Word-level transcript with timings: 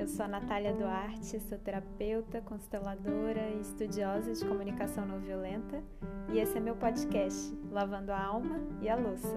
Eu 0.00 0.08
sou 0.08 0.24
a 0.24 0.28
Natália 0.28 0.72
Duarte, 0.72 1.38
sou 1.40 1.58
terapeuta, 1.58 2.40
consteladora 2.40 3.50
e 3.50 3.60
estudiosa 3.60 4.32
de 4.32 4.48
comunicação 4.48 5.04
não 5.04 5.20
violenta, 5.20 5.84
e 6.32 6.38
esse 6.38 6.56
é 6.56 6.60
meu 6.60 6.74
podcast, 6.74 7.54
Lavando 7.70 8.10
a 8.10 8.18
Alma 8.18 8.56
e 8.80 8.88
a 8.88 8.96
Louça. 8.96 9.28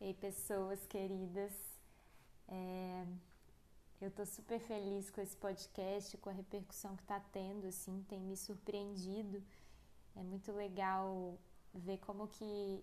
Ei, 0.00 0.12
pessoas 0.14 0.84
queridas, 0.86 1.52
é... 2.48 3.04
eu 4.00 4.10
tô 4.10 4.26
super 4.26 4.58
feliz 4.58 5.08
com 5.08 5.20
esse 5.20 5.36
podcast, 5.36 6.18
com 6.18 6.30
a 6.30 6.32
repercussão 6.32 6.96
que 6.96 7.04
tá 7.04 7.20
tendo, 7.30 7.68
assim, 7.68 8.04
tem 8.08 8.20
me 8.20 8.36
surpreendido. 8.36 9.40
É 10.16 10.22
muito 10.24 10.50
legal 10.50 11.38
ver 11.72 11.98
como 11.98 12.26
que 12.26 12.82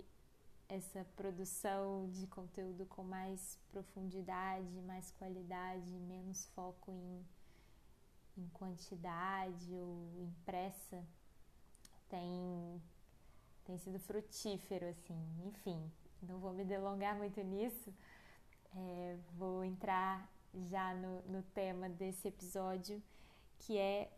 essa 0.69 1.03
produção 1.15 2.07
de 2.11 2.27
conteúdo 2.27 2.85
com 2.85 3.03
mais 3.03 3.57
profundidade, 3.71 4.81
mais 4.81 5.11
qualidade, 5.11 5.89
menos 6.01 6.45
foco 6.49 6.91
em, 6.91 7.25
em 8.37 8.47
quantidade 8.49 9.73
ou 9.73 10.21
impressa, 10.21 11.03
tem, 12.07 12.81
tem 13.65 13.77
sido 13.79 13.99
frutífero, 13.99 14.87
assim. 14.87 15.19
Enfim, 15.47 15.91
não 16.21 16.37
vou 16.39 16.53
me 16.53 16.63
delongar 16.63 17.15
muito 17.15 17.41
nisso, 17.41 17.91
é, 18.75 19.17
vou 19.33 19.63
entrar 19.63 20.31
já 20.53 20.93
no, 20.93 21.21
no 21.23 21.41
tema 21.41 21.89
desse 21.89 22.27
episódio, 22.27 23.01
que 23.57 23.75
é 23.75 24.11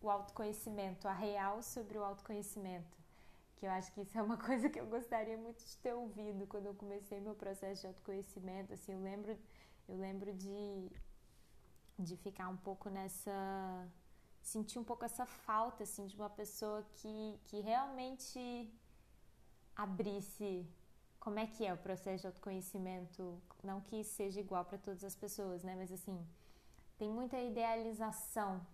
o 0.00 0.08
autoconhecimento, 0.08 1.06
a 1.06 1.12
real 1.12 1.62
sobre 1.62 1.98
o 1.98 2.04
autoconhecimento 2.04 3.05
que 3.56 3.66
eu 3.66 3.70
acho 3.70 3.92
que 3.92 4.02
isso 4.02 4.16
é 4.16 4.22
uma 4.22 4.36
coisa 4.48 4.68
que 4.68 4.78
eu 4.78 4.86
gostaria 4.86 5.36
muito 5.36 5.64
de 5.64 5.76
ter 5.78 5.94
ouvido 5.94 6.46
quando 6.46 6.66
eu 6.66 6.74
comecei 6.74 7.20
meu 7.20 7.34
processo 7.34 7.80
de 7.82 7.86
autoconhecimento. 7.88 8.72
Assim, 8.72 8.92
eu 8.92 9.00
lembro, 9.00 9.36
eu 9.88 9.96
lembro 9.96 10.32
de, 10.34 10.90
de 11.98 12.16
ficar 12.16 12.48
um 12.48 12.56
pouco 12.56 12.88
nessa. 12.90 13.88
sentir 14.42 14.78
um 14.78 14.84
pouco 14.84 15.04
essa 15.04 15.26
falta 15.26 15.82
assim, 15.82 16.06
de 16.06 16.16
uma 16.16 16.30
pessoa 16.30 16.84
que, 16.94 17.40
que 17.46 17.60
realmente 17.60 18.72
abrisse 19.74 20.66
como 21.18 21.38
é 21.38 21.46
que 21.46 21.66
é 21.66 21.72
o 21.72 21.78
processo 21.78 22.20
de 22.22 22.26
autoconhecimento. 22.26 23.40
Não 23.62 23.80
que 23.80 24.04
seja 24.04 24.40
igual 24.40 24.64
para 24.64 24.78
todas 24.78 25.02
as 25.02 25.16
pessoas, 25.16 25.64
né? 25.64 25.74
Mas 25.74 25.90
assim, 25.90 26.24
tem 26.98 27.10
muita 27.10 27.38
idealização 27.40 28.64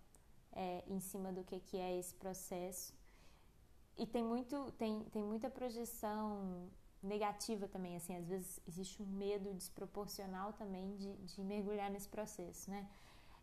é, 0.52 0.84
em 0.86 1.00
cima 1.00 1.32
do 1.32 1.42
que, 1.44 1.60
que 1.60 1.78
é 1.78 1.98
esse 1.98 2.14
processo 2.14 2.92
e 3.96 4.06
tem 4.06 4.22
muito 4.22 4.72
tem, 4.72 5.04
tem 5.04 5.22
muita 5.22 5.50
projeção 5.50 6.68
negativa 7.02 7.66
também 7.68 7.96
assim 7.96 8.16
às 8.16 8.28
vezes 8.28 8.60
existe 8.66 9.02
um 9.02 9.06
medo 9.06 9.52
desproporcional 9.54 10.52
também 10.52 10.96
de, 10.96 11.14
de 11.16 11.42
mergulhar 11.42 11.90
nesse 11.90 12.08
processo 12.08 12.70
né? 12.70 12.88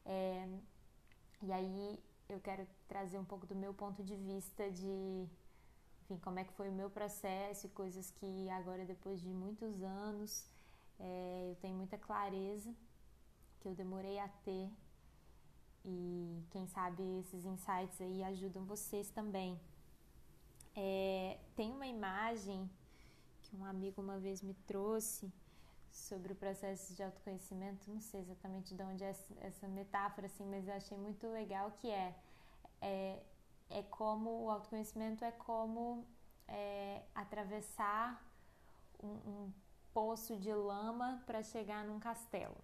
É, 0.06 0.48
e 1.44 1.52
aí 1.52 2.00
eu 2.28 2.40
quero 2.40 2.66
trazer 2.88 3.18
um 3.18 3.26
pouco 3.26 3.46
do 3.46 3.56
meu 3.56 3.74
ponto 3.74 4.04
de 4.04 4.16
vista 4.16 4.70
de 4.72 5.28
enfim 6.02 6.18
como 6.18 6.40
é 6.40 6.44
que 6.44 6.54
foi 6.54 6.70
o 6.70 6.74
meu 6.74 6.90
processo 6.90 7.68
e 7.68 7.70
coisas 7.70 8.12
que 8.12 8.50
agora 8.50 8.86
depois 8.86 9.22
de 9.22 9.30
muitos 9.30 9.82
anos 9.84 10.48
é, 11.00 11.48
eu 11.52 11.56
tenho 11.58 11.76
muita 11.76 11.98
clareza 11.98 12.74
que 13.60 13.68
eu 13.68 13.76
demorei 13.76 14.20
a 14.20 14.28
ter 14.28 14.70
e 15.86 16.44
quem 16.52 16.68
sabe 16.68 17.04
esses 17.20 17.46
insights 17.46 18.02
aí 18.02 18.24
ajudam 18.24 18.66
vocês 18.66 19.10
também 19.10 19.60
é, 20.76 21.38
tem 21.56 21.72
uma 21.72 21.88
imagem 21.88 22.70
que 23.44 23.56
um 23.56 23.66
amigo 23.66 24.02
uma 24.02 24.18
vez 24.20 24.42
me 24.42 24.54
trouxe 24.66 25.32
sobre 25.92 26.34
o 26.34 26.36
processo 26.36 26.94
de 26.94 27.04
autoconhecimento, 27.04 27.90
não 27.92 28.00
sei 28.00 28.22
exatamente 28.22 28.74
de 28.76 28.84
onde 28.84 29.04
é 29.04 29.16
essa 29.42 29.68
metáfora, 29.68 30.28
assim, 30.28 30.46
mas 30.46 30.68
eu 30.68 30.74
achei 30.74 30.98
muito 30.98 31.28
legal 31.28 31.72
que 31.80 31.90
é, 31.90 32.16
é, 32.82 33.20
é 33.70 33.84
como 33.84 34.46
o 34.46 34.50
autoconhecimento 34.50 35.26
é 35.26 35.32
como 35.32 36.06
é, 36.48 37.02
atravessar 37.14 38.24
um, 39.02 39.08
um 39.08 39.54
poço 39.94 40.38
de 40.38 40.54
lama 40.54 41.22
para 41.26 41.42
chegar 41.42 41.84
num 41.86 42.00
castelo. 42.00 42.58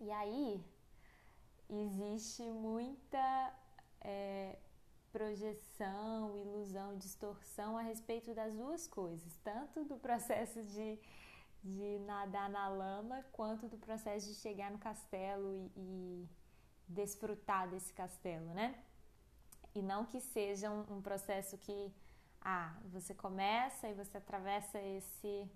E 0.00 0.10
aí 0.10 0.64
existe 1.68 2.42
muita 2.42 3.54
é, 4.00 4.56
projeção, 5.12 6.36
ilusão, 6.36 6.96
distorção 6.96 7.76
a 7.76 7.82
respeito 7.82 8.32
das 8.34 8.54
duas 8.54 8.86
coisas, 8.86 9.36
tanto 9.42 9.84
do 9.84 9.96
processo 9.96 10.62
de, 10.62 10.98
de 11.62 11.98
nadar 12.00 12.48
na 12.48 12.68
lama, 12.68 13.24
quanto 13.32 13.68
do 13.68 13.76
processo 13.76 14.28
de 14.28 14.34
chegar 14.34 14.70
no 14.70 14.78
castelo 14.78 15.52
e, 15.54 15.72
e 15.76 16.28
desfrutar 16.88 17.68
desse 17.68 17.92
castelo, 17.92 18.52
né? 18.54 18.82
E 19.74 19.82
não 19.82 20.04
que 20.04 20.20
seja 20.20 20.70
um, 20.70 20.96
um 20.96 21.02
processo 21.02 21.56
que, 21.58 21.92
ah, 22.40 22.76
você 22.86 23.14
começa 23.14 23.88
e 23.88 23.94
você 23.94 24.16
atravessa 24.16 24.80
esse, 24.80 25.48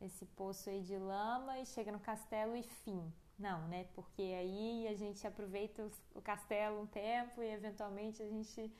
esse 0.00 0.24
poço 0.26 0.70
aí 0.70 0.82
de 0.82 0.96
lama 0.96 1.58
e 1.58 1.66
chega 1.66 1.90
no 1.90 2.00
castelo 2.00 2.56
e 2.56 2.62
fim. 2.62 3.12
Não, 3.38 3.66
né? 3.68 3.86
Porque 3.94 4.22
aí 4.22 4.86
a 4.88 4.94
gente 4.94 5.26
aproveita 5.26 5.88
o 6.14 6.22
castelo 6.22 6.82
um 6.82 6.86
tempo 6.86 7.42
e 7.42 7.50
eventualmente 7.52 8.22
a 8.22 8.28
gente 8.28 8.72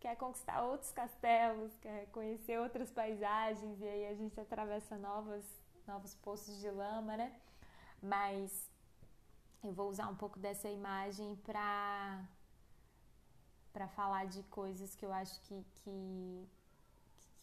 quer 0.00 0.16
conquistar 0.16 0.62
outros 0.62 0.90
castelos, 0.90 1.72
quer 1.80 2.06
conhecer 2.06 2.58
outras 2.58 2.90
paisagens 2.90 3.80
e 3.80 3.84
aí 3.84 4.06
a 4.08 4.14
gente 4.14 4.38
atravessa 4.40 4.98
novas, 4.98 5.44
novos 5.86 6.14
poços 6.16 6.58
de 6.60 6.68
lama, 6.70 7.16
né? 7.16 7.32
Mas 8.02 8.68
eu 9.62 9.72
vou 9.72 9.88
usar 9.88 10.08
um 10.08 10.16
pouco 10.16 10.38
dessa 10.38 10.68
imagem 10.68 11.36
para 11.36 12.28
para 13.72 13.88
falar 13.88 14.26
de 14.26 14.42
coisas 14.44 14.94
que 14.94 15.02
eu 15.04 15.12
acho 15.12 15.40
que, 15.42 15.64
que, 15.76 16.48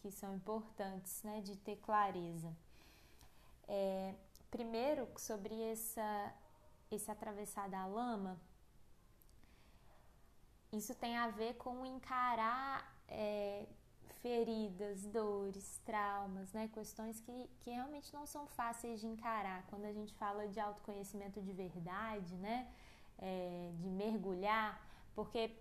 que 0.00 0.10
são 0.12 0.32
importantes, 0.34 1.22
né? 1.24 1.40
De 1.40 1.56
ter 1.56 1.76
clareza. 1.76 2.54
É, 3.66 4.14
primeiro, 4.50 5.08
sobre 5.16 5.60
essa 5.62 6.32
esse 6.90 7.08
atravessar 7.08 7.68
da 7.68 7.86
lama, 7.86 8.36
isso 10.72 10.92
tem 10.94 11.16
a 11.16 11.28
ver 11.28 11.54
com 11.54 11.86
encarar 11.86 12.92
é, 13.06 13.64
feridas, 14.20 15.06
dores, 15.06 15.80
traumas, 15.84 16.52
né? 16.52 16.68
Questões 16.74 17.20
que, 17.20 17.48
que 17.60 17.70
realmente 17.70 18.12
não 18.12 18.26
são 18.26 18.44
fáceis 18.48 19.00
de 19.00 19.06
encarar. 19.06 19.64
Quando 19.68 19.84
a 19.84 19.92
gente 19.92 20.12
fala 20.14 20.48
de 20.48 20.58
autoconhecimento 20.58 21.40
de 21.40 21.52
verdade, 21.52 22.34
né? 22.36 22.68
É, 23.18 23.70
de 23.76 23.88
mergulhar, 23.88 24.80
porque 25.14 25.56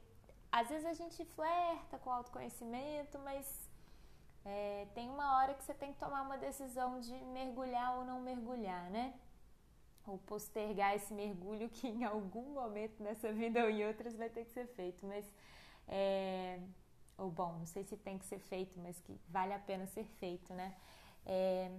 às 0.51 0.67
vezes 0.69 0.85
a 0.85 0.93
gente 0.93 1.23
flerta 1.25 1.99
com 1.99 2.09
autoconhecimento, 2.09 3.19
mas 3.19 3.69
é, 4.45 4.87
tem 4.95 5.09
uma 5.09 5.37
hora 5.37 5.53
que 5.53 5.63
você 5.63 5.75
tem 5.75 5.93
que 5.93 5.99
tomar 5.99 6.23
uma 6.23 6.37
decisão 6.37 6.99
de 6.99 7.13
mergulhar 7.25 7.97
ou 7.97 8.05
não 8.05 8.19
mergulhar, 8.19 8.89
né? 8.89 9.13
Ou 10.09 10.17
postergar 10.19 10.95
esse 10.95 11.13
mergulho 11.13 11.69
que 11.69 11.87
em 11.87 12.03
algum 12.03 12.53
momento 12.53 13.01
nessa 13.01 13.31
vida 13.31 13.63
ou 13.63 13.69
em 13.69 13.85
outras 13.85 14.15
vai 14.15 14.29
ter 14.29 14.45
que 14.45 14.51
ser 14.51 14.67
feito, 14.67 15.05
mas 15.05 15.25
é, 15.87 16.59
ou 17.17 17.29
bom, 17.29 17.53
não 17.59 17.65
sei 17.65 17.83
se 17.83 17.97
tem 17.97 18.17
que 18.17 18.25
ser 18.25 18.39
feito, 18.39 18.79
mas 18.79 18.99
que 19.01 19.19
vale 19.27 19.53
a 19.53 19.59
pena 19.59 19.85
ser 19.87 20.05
feito, 20.05 20.53
né? 20.53 20.75
É, 21.25 21.71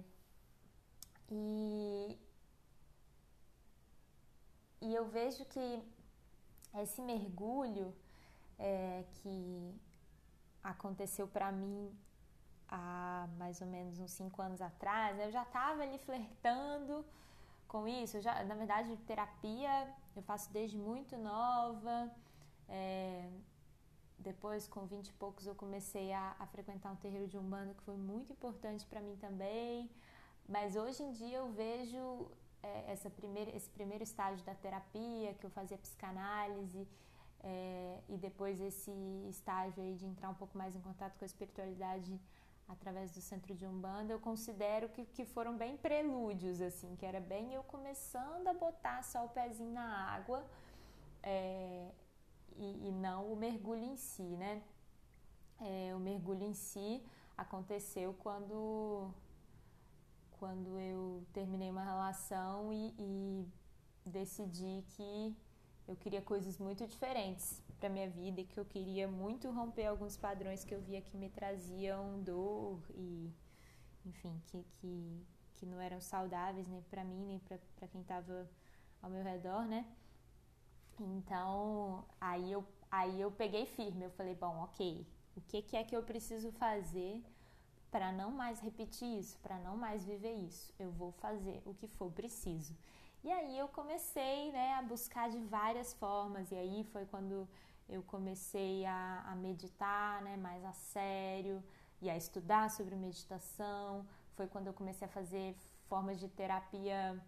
e, 1.29 2.17
e 4.81 4.93
eu 4.93 5.05
vejo 5.07 5.45
que 5.45 5.81
esse 6.75 7.01
mergulho 7.01 7.93
é, 8.59 9.03
que 9.15 9.75
aconteceu 10.63 11.27
para 11.27 11.51
mim 11.51 11.91
há 12.67 13.27
mais 13.37 13.59
ou 13.61 13.67
menos 13.67 13.99
uns 13.99 14.11
cinco 14.11 14.41
anos 14.41 14.61
atrás, 14.61 15.19
eu 15.19 15.31
já 15.31 15.43
estava 15.43 15.83
ali 15.83 15.97
flertando 15.99 17.05
com 17.71 17.87
isso. 17.87 18.17
Eu 18.17 18.21
já, 18.21 18.43
na 18.43 18.55
verdade, 18.61 18.95
terapia 19.11 19.73
eu 20.17 20.21
faço 20.21 20.51
desde 20.51 20.77
muito 20.77 21.17
nova. 21.17 22.11
É, 22.67 23.29
depois, 24.19 24.67
com 24.67 24.85
20 24.85 25.07
e 25.07 25.13
poucos, 25.13 25.47
eu 25.47 25.55
comecei 25.55 26.11
a, 26.11 26.35
a 26.37 26.45
frequentar 26.47 26.91
um 26.91 26.97
terreiro 26.97 27.27
de 27.27 27.37
umbanda 27.37 27.73
que 27.73 27.83
foi 27.83 27.95
muito 27.95 28.33
importante 28.33 28.85
para 28.85 28.99
mim 28.99 29.15
também. 29.15 29.89
Mas 30.47 30.75
hoje 30.75 31.01
em 31.01 31.11
dia 31.13 31.37
eu 31.37 31.49
vejo 31.53 32.29
é, 32.61 32.91
essa 32.91 33.09
primeira, 33.09 33.55
esse 33.55 33.69
primeiro 33.69 34.03
estágio 34.03 34.45
da 34.45 34.53
terapia, 34.53 35.33
que 35.35 35.45
eu 35.45 35.49
fazia 35.49 35.77
psicanálise, 35.77 36.85
é, 37.41 37.99
e 38.09 38.17
depois 38.17 38.59
esse 38.59 38.91
estágio 39.29 39.81
aí 39.81 39.95
de 39.95 40.05
entrar 40.05 40.29
um 40.29 40.35
pouco 40.41 40.57
mais 40.57 40.75
em 40.75 40.81
contato 40.81 41.17
com 41.17 41.23
a 41.23 41.29
espiritualidade 41.33 42.19
através 42.71 43.11
do 43.11 43.21
centro 43.21 43.53
de 43.53 43.65
Umbanda, 43.65 44.13
eu 44.13 44.19
considero 44.19 44.87
que, 44.89 45.05
que 45.05 45.25
foram 45.25 45.57
bem 45.57 45.77
prelúdios, 45.77 46.61
assim, 46.61 46.95
que 46.95 47.05
era 47.05 47.19
bem 47.19 47.53
eu 47.53 47.63
começando 47.63 48.47
a 48.47 48.53
botar 48.53 49.03
só 49.03 49.25
o 49.25 49.29
pezinho 49.29 49.73
na 49.73 49.89
água 50.15 50.45
é, 51.21 51.91
e, 52.55 52.87
e, 52.87 52.91
não 52.91 53.31
o 53.31 53.35
mergulho 53.35 53.83
em 53.83 53.95
si, 53.95 54.23
né? 54.23 54.63
É, 55.59 55.93
o 55.95 55.99
mergulho 55.99 56.43
em 56.43 56.53
si 56.53 57.03
aconteceu 57.37 58.13
quando 58.19 59.13
quando 60.39 60.79
eu 60.79 61.23
terminei 61.33 61.69
uma 61.69 61.83
relação 61.83 62.73
e, 62.73 62.95
e 62.97 63.47
decidi 64.09 64.83
que 64.87 65.35
eu 65.91 65.97
queria 65.97 66.21
coisas 66.21 66.57
muito 66.57 66.87
diferentes 66.87 67.61
para 67.77 67.89
minha 67.89 68.09
vida 68.09 68.39
e 68.39 68.45
que 68.45 68.57
eu 68.57 68.63
queria 68.63 69.07
muito 69.07 69.51
romper 69.51 69.85
alguns 69.87 70.15
padrões 70.15 70.63
que 70.63 70.73
eu 70.73 70.81
via 70.81 71.01
que 71.01 71.17
me 71.17 71.29
traziam 71.29 72.21
dor 72.21 72.79
e 72.95 73.29
enfim 74.05 74.41
que 74.47 74.63
que, 74.75 75.25
que 75.55 75.65
não 75.65 75.81
eram 75.81 75.99
saudáveis 75.99 76.67
nem 76.67 76.81
para 76.83 77.03
mim 77.03 77.25
nem 77.25 77.39
para 77.39 77.87
quem 77.89 78.01
estava 78.01 78.49
ao 79.01 79.09
meu 79.09 79.23
redor 79.23 79.65
né? 79.65 79.85
Então 80.99 82.05
aí 82.19 82.51
eu 82.51 82.63
aí 82.89 83.19
eu 83.19 83.31
peguei 83.31 83.65
firme. 83.65 84.05
Eu 84.05 84.11
falei 84.11 84.35
bom 84.35 84.63
ok 84.63 85.05
o 85.35 85.41
que, 85.41 85.61
que 85.61 85.75
é 85.75 85.83
que 85.83 85.95
eu 85.95 86.03
preciso 86.03 86.51
fazer 86.53 87.21
para 87.89 88.11
não 88.13 88.31
mais 88.31 88.61
repetir 88.61 89.19
isso 89.19 89.37
para 89.39 89.59
não 89.59 89.75
mais 89.75 90.05
viver 90.05 90.35
isso? 90.35 90.73
Eu 90.79 90.91
vou 90.91 91.11
fazer 91.11 91.61
o 91.65 91.73
que 91.73 91.87
for 91.87 92.09
preciso 92.11 92.73
e 93.23 93.31
aí 93.31 93.57
eu 93.57 93.67
comecei 93.67 94.51
né, 94.51 94.73
a 94.73 94.81
buscar 94.81 95.29
de 95.29 95.39
várias 95.39 95.93
formas, 95.93 96.51
e 96.51 96.55
aí 96.55 96.83
foi 96.91 97.05
quando 97.05 97.47
eu 97.87 98.01
comecei 98.03 98.85
a, 98.85 99.23
a 99.27 99.35
meditar 99.35 100.21
né, 100.21 100.37
mais 100.37 100.63
a 100.63 100.71
sério 100.73 101.63
e 102.01 102.09
a 102.09 102.17
estudar 102.17 102.69
sobre 102.71 102.95
meditação. 102.95 104.05
Foi 104.35 104.47
quando 104.47 104.67
eu 104.67 104.73
comecei 104.73 105.05
a 105.07 105.11
fazer 105.11 105.55
formas 105.87 106.19
de 106.19 106.27
terapia 106.29 107.21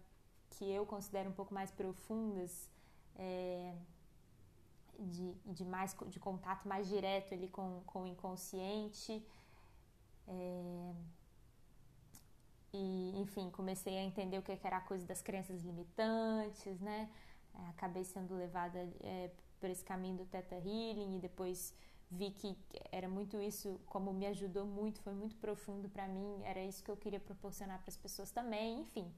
que 0.50 0.70
eu 0.70 0.86
considero 0.86 1.30
um 1.30 1.32
pouco 1.32 1.52
mais 1.52 1.70
profundas, 1.70 2.68
é, 3.16 3.74
de, 4.98 5.32
de, 5.46 5.64
mais, 5.64 5.94
de 6.06 6.18
contato 6.18 6.66
mais 6.66 6.88
direto 6.88 7.34
ali 7.34 7.48
com, 7.48 7.82
com 7.86 8.02
o 8.02 8.06
inconsciente. 8.06 9.24
É, 10.26 10.92
e, 12.74 13.12
enfim, 13.20 13.50
comecei 13.50 13.96
a 13.96 14.02
entender 14.02 14.36
o 14.36 14.42
que 14.42 14.58
era 14.64 14.78
a 14.78 14.80
coisa 14.80 15.06
das 15.06 15.22
crenças 15.22 15.62
limitantes, 15.62 16.80
né? 16.80 17.08
É, 17.54 17.68
acabei 17.68 18.04
sendo 18.04 18.34
levada 18.34 18.80
é, 19.00 19.30
por 19.60 19.70
esse 19.70 19.84
caminho 19.84 20.16
do 20.16 20.26
Theta 20.26 20.56
Healing 20.56 21.16
e 21.16 21.18
depois 21.20 21.72
vi 22.10 22.32
que 22.32 22.56
era 22.90 23.08
muito 23.08 23.40
isso, 23.40 23.80
como 23.86 24.12
me 24.12 24.26
ajudou 24.26 24.66
muito, 24.66 25.00
foi 25.02 25.14
muito 25.14 25.36
profundo 25.36 25.88
para 25.88 26.08
mim, 26.08 26.42
era 26.42 26.64
isso 26.64 26.82
que 26.82 26.90
eu 26.90 26.96
queria 26.96 27.20
proporcionar 27.20 27.78
para 27.78 27.90
as 27.90 27.96
pessoas 27.96 28.32
também, 28.32 28.80
enfim. 28.80 29.08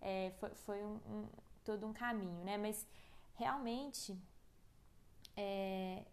É, 0.00 0.32
foi, 0.38 0.54
foi 0.54 0.82
um, 0.82 0.94
um, 1.06 1.28
todo 1.64 1.86
um 1.86 1.92
caminho, 1.92 2.42
né? 2.42 2.56
Mas 2.56 2.86
realmente 3.34 4.18
é, 5.36 6.06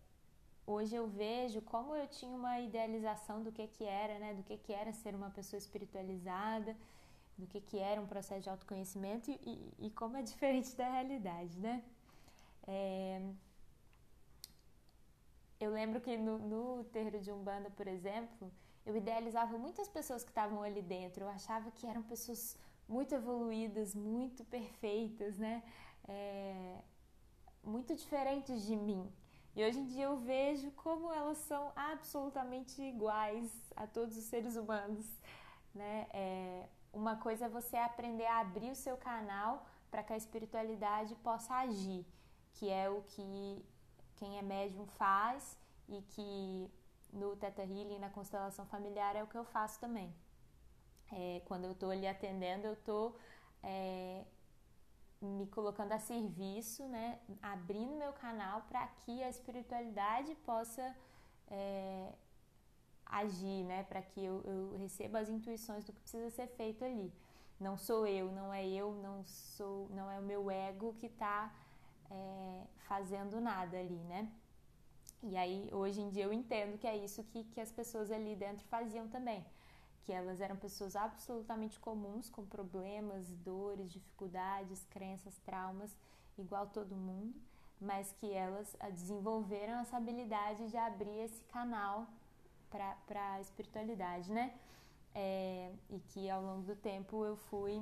hoje 0.65 0.95
eu 0.95 1.07
vejo 1.07 1.61
como 1.61 1.95
eu 1.95 2.07
tinha 2.07 2.35
uma 2.35 2.59
idealização 2.59 3.41
do 3.43 3.51
que 3.51 3.67
que 3.67 3.83
era, 3.83 4.19
né, 4.19 4.33
do 4.33 4.43
que 4.43 4.57
que 4.57 4.73
era 4.73 4.91
ser 4.93 5.15
uma 5.15 5.29
pessoa 5.29 5.57
espiritualizada, 5.57 6.75
do 7.37 7.45
que 7.47 7.59
que 7.61 7.77
era 7.77 8.01
um 8.01 8.07
processo 8.07 8.41
de 8.41 8.49
autoconhecimento 8.49 9.29
e, 9.31 9.73
e, 9.79 9.89
como 9.91 10.17
é 10.17 10.21
diferente 10.31 10.75
da 10.75 10.89
realidade, 10.89 11.59
né? 11.59 11.83
É... 12.67 13.21
Eu 15.59 15.71
lembro 15.71 16.01
que 16.01 16.17
no, 16.17 16.37
no 16.37 16.83
terreiro 16.85 17.19
de 17.21 17.31
Umbanda, 17.31 17.69
por 17.69 17.87
exemplo, 17.87 18.51
eu 18.85 18.95
idealizava 18.95 19.57
muitas 19.57 19.87
pessoas 19.87 20.23
que 20.23 20.29
estavam 20.29 20.61
ali 20.61 20.81
dentro. 20.81 21.23
Eu 21.23 21.29
achava 21.29 21.71
que 21.71 21.87
eram 21.87 22.03
pessoas 22.03 22.57
muito 22.87 23.15
evoluídas, 23.15 23.95
muito 23.95 24.43
perfeitas, 24.45 25.37
né? 25.37 25.63
É... 26.07 26.79
Muito 27.63 27.95
diferentes 27.95 28.65
de 28.65 28.75
mim. 28.75 29.11
E 29.55 29.63
hoje 29.63 29.79
em 29.79 29.85
dia 29.85 30.03
eu 30.03 30.17
vejo 30.17 30.69
como 30.71 31.13
elas 31.13 31.37
são 31.37 31.71
absolutamente 31.75 32.81
iguais 32.81 33.49
a 33.75 33.87
todos 33.87 34.17
os 34.17 34.25
seres 34.25 34.57
humanos. 34.57 35.05
Né? 35.73 36.07
É, 36.13 36.67
uma 36.91 37.15
coisa 37.15 37.45
é 37.45 37.49
você 37.49 37.77
aprender 37.77 38.25
a 38.25 38.39
abrir 38.39 38.69
o 38.71 38.75
seu 38.75 38.97
canal 38.97 39.65
para 39.89 40.03
que 40.03 40.11
a 40.11 40.17
espiritualidade 40.17 41.15
possa 41.15 41.53
agir, 41.55 42.05
que 42.53 42.69
é 42.69 42.89
o 42.89 43.01
que 43.03 43.65
quem 44.17 44.37
é 44.37 44.41
médium 44.41 44.85
faz 44.87 45.57
e 45.87 46.01
que 46.01 46.69
no 47.13 47.35
Teta 47.37 47.61
Healing, 47.61 47.99
na 47.99 48.09
constelação 48.09 48.65
familiar, 48.65 49.15
é 49.15 49.23
o 49.23 49.27
que 49.27 49.37
eu 49.37 49.45
faço 49.45 49.79
também. 49.79 50.13
É, 51.11 51.41
quando 51.45 51.63
eu 51.63 51.71
estou 51.71 51.91
ali 51.91 52.07
atendendo, 52.07 52.67
eu 52.67 52.73
estou 52.73 53.17
é, 53.63 54.25
me 55.21 55.47
colocando 55.47 55.91
a 55.91 55.99
serviço, 55.99 56.87
né, 56.87 57.19
abrindo 57.41 57.95
meu 57.95 58.13
canal 58.13 58.61
para 58.63 58.85
que 58.87 59.23
a 59.23 59.29
espiritualidade 59.29 60.35
possa 60.45 60.95
é, 61.47 62.11
agir, 63.05 63.63
né, 63.63 63.83
para 63.83 64.01
que 64.01 64.23
eu, 64.23 64.41
eu, 64.43 64.77
receba 64.77 65.19
as 65.19 65.29
intuições 65.29 65.83
do 65.83 65.93
que 65.93 65.99
precisa 65.99 66.29
ser 66.29 66.47
feito 66.47 66.83
ali. 66.83 67.11
Não 67.59 67.77
sou 67.77 68.05
eu, 68.05 68.31
não 68.31 68.53
é 68.53 68.67
eu, 68.67 68.93
não 68.95 69.23
sou, 69.23 69.89
não 69.91 70.11
é 70.11 70.19
o 70.19 70.23
meu 70.23 70.51
ego 70.51 70.93
que 70.99 71.05
está 71.05 71.53
é, 72.11 72.63
fazendo 72.87 73.39
nada 73.39 73.77
ali, 73.77 74.03
né? 74.03 74.29
E 75.23 75.37
aí 75.37 75.69
hoje 75.71 76.01
em 76.01 76.09
dia 76.09 76.25
eu 76.25 76.33
entendo 76.33 76.77
que 76.77 76.85
é 76.85 76.95
isso 76.97 77.23
que, 77.23 77.43
que 77.45 77.61
as 77.61 77.71
pessoas 77.71 78.11
ali 78.11 78.35
dentro 78.35 78.65
faziam 78.67 79.07
também 79.07 79.45
que 80.05 80.13
elas 80.13 80.39
eram 80.39 80.55
pessoas 80.55 80.95
absolutamente 80.95 81.79
comuns, 81.79 82.29
com 82.29 82.45
problemas, 82.45 83.27
dores, 83.37 83.91
dificuldades, 83.91 84.85
crenças, 84.91 85.35
traumas, 85.39 85.95
igual 86.37 86.67
todo 86.67 86.95
mundo, 86.95 87.33
mas 87.81 88.11
que 88.13 88.31
elas 88.31 88.75
desenvolveram 88.91 89.79
essa 89.79 89.97
habilidade 89.97 90.69
de 90.69 90.77
abrir 90.77 91.19
esse 91.21 91.43
canal 91.45 92.07
para 92.69 93.33
a 93.33 93.41
espiritualidade, 93.41 94.31
né? 94.31 94.53
É, 95.13 95.71
e 95.89 95.99
que 95.99 96.29
ao 96.29 96.41
longo 96.41 96.63
do 96.63 96.75
tempo 96.75 97.25
eu 97.25 97.35
fui 97.35 97.81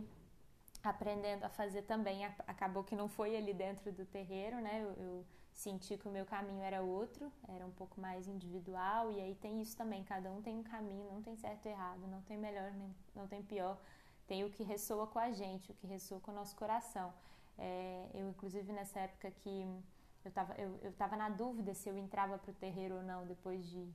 aprendendo 0.81 1.44
a 1.44 1.50
fazer 1.50 1.81
também. 1.84 2.26
Acabou 2.48 2.84
que 2.84 2.96
não 2.96 3.10
foi 3.10 3.36
ali 3.36 3.54
dentro 3.54 3.92
do 3.92 4.06
terreiro, 4.06 4.62
né? 4.62 4.81
Eu, 4.81 4.92
eu 5.04 5.26
senti 5.54 5.98
que 5.98 6.08
o 6.08 6.12
meu 6.12 6.26
caminho 6.26 6.62
era 6.62 6.82
outro, 6.82 7.32
era 7.48 7.66
um 7.66 7.72
pouco 7.72 8.00
mais 8.02 8.28
individual, 8.28 9.12
e 9.12 9.20
aí 9.20 9.36
tem 9.36 9.62
isso 9.62 9.78
também, 9.78 10.04
cada 10.04 10.32
um 10.32 10.42
tem 10.42 10.58
um 10.58 10.64
caminho, 10.64 11.12
não 11.12 11.22
tem 11.22 11.36
certo 11.36 11.66
e 11.68 11.70
errado, 11.70 12.08
não 12.08 12.22
tem 12.24 12.38
melhor, 12.38 12.72
não 13.16 13.28
tem 13.28 13.42
pior, 13.44 13.78
tem 14.28 14.44
o 14.44 14.50
que 14.50 14.64
ressoa 14.64 15.08
com 15.08 15.20
a 15.20 15.32
gente, 15.32 15.72
o 15.72 15.76
que 15.76 15.88
ressoa 15.88 16.20
com 16.20 16.32
o 16.32 16.36
nosso 16.36 16.56
coração. 16.56 17.14
É, 17.58 18.10
eu, 18.14 18.30
inclusive, 18.30 18.74
nessa 18.74 19.00
época 19.00 19.30
que 19.30 19.68
eu 20.24 20.30
estava 20.30 20.54
eu, 20.56 20.80
eu 20.82 21.18
na 21.18 21.30
dúvida 21.30 21.74
se 21.74 21.90
eu 21.90 21.98
entrava 21.98 22.38
para 22.38 22.52
o 22.52 22.54
terreiro 22.56 22.96
ou 22.96 23.04
não, 23.04 23.26
depois 23.26 23.70
de, 23.70 23.88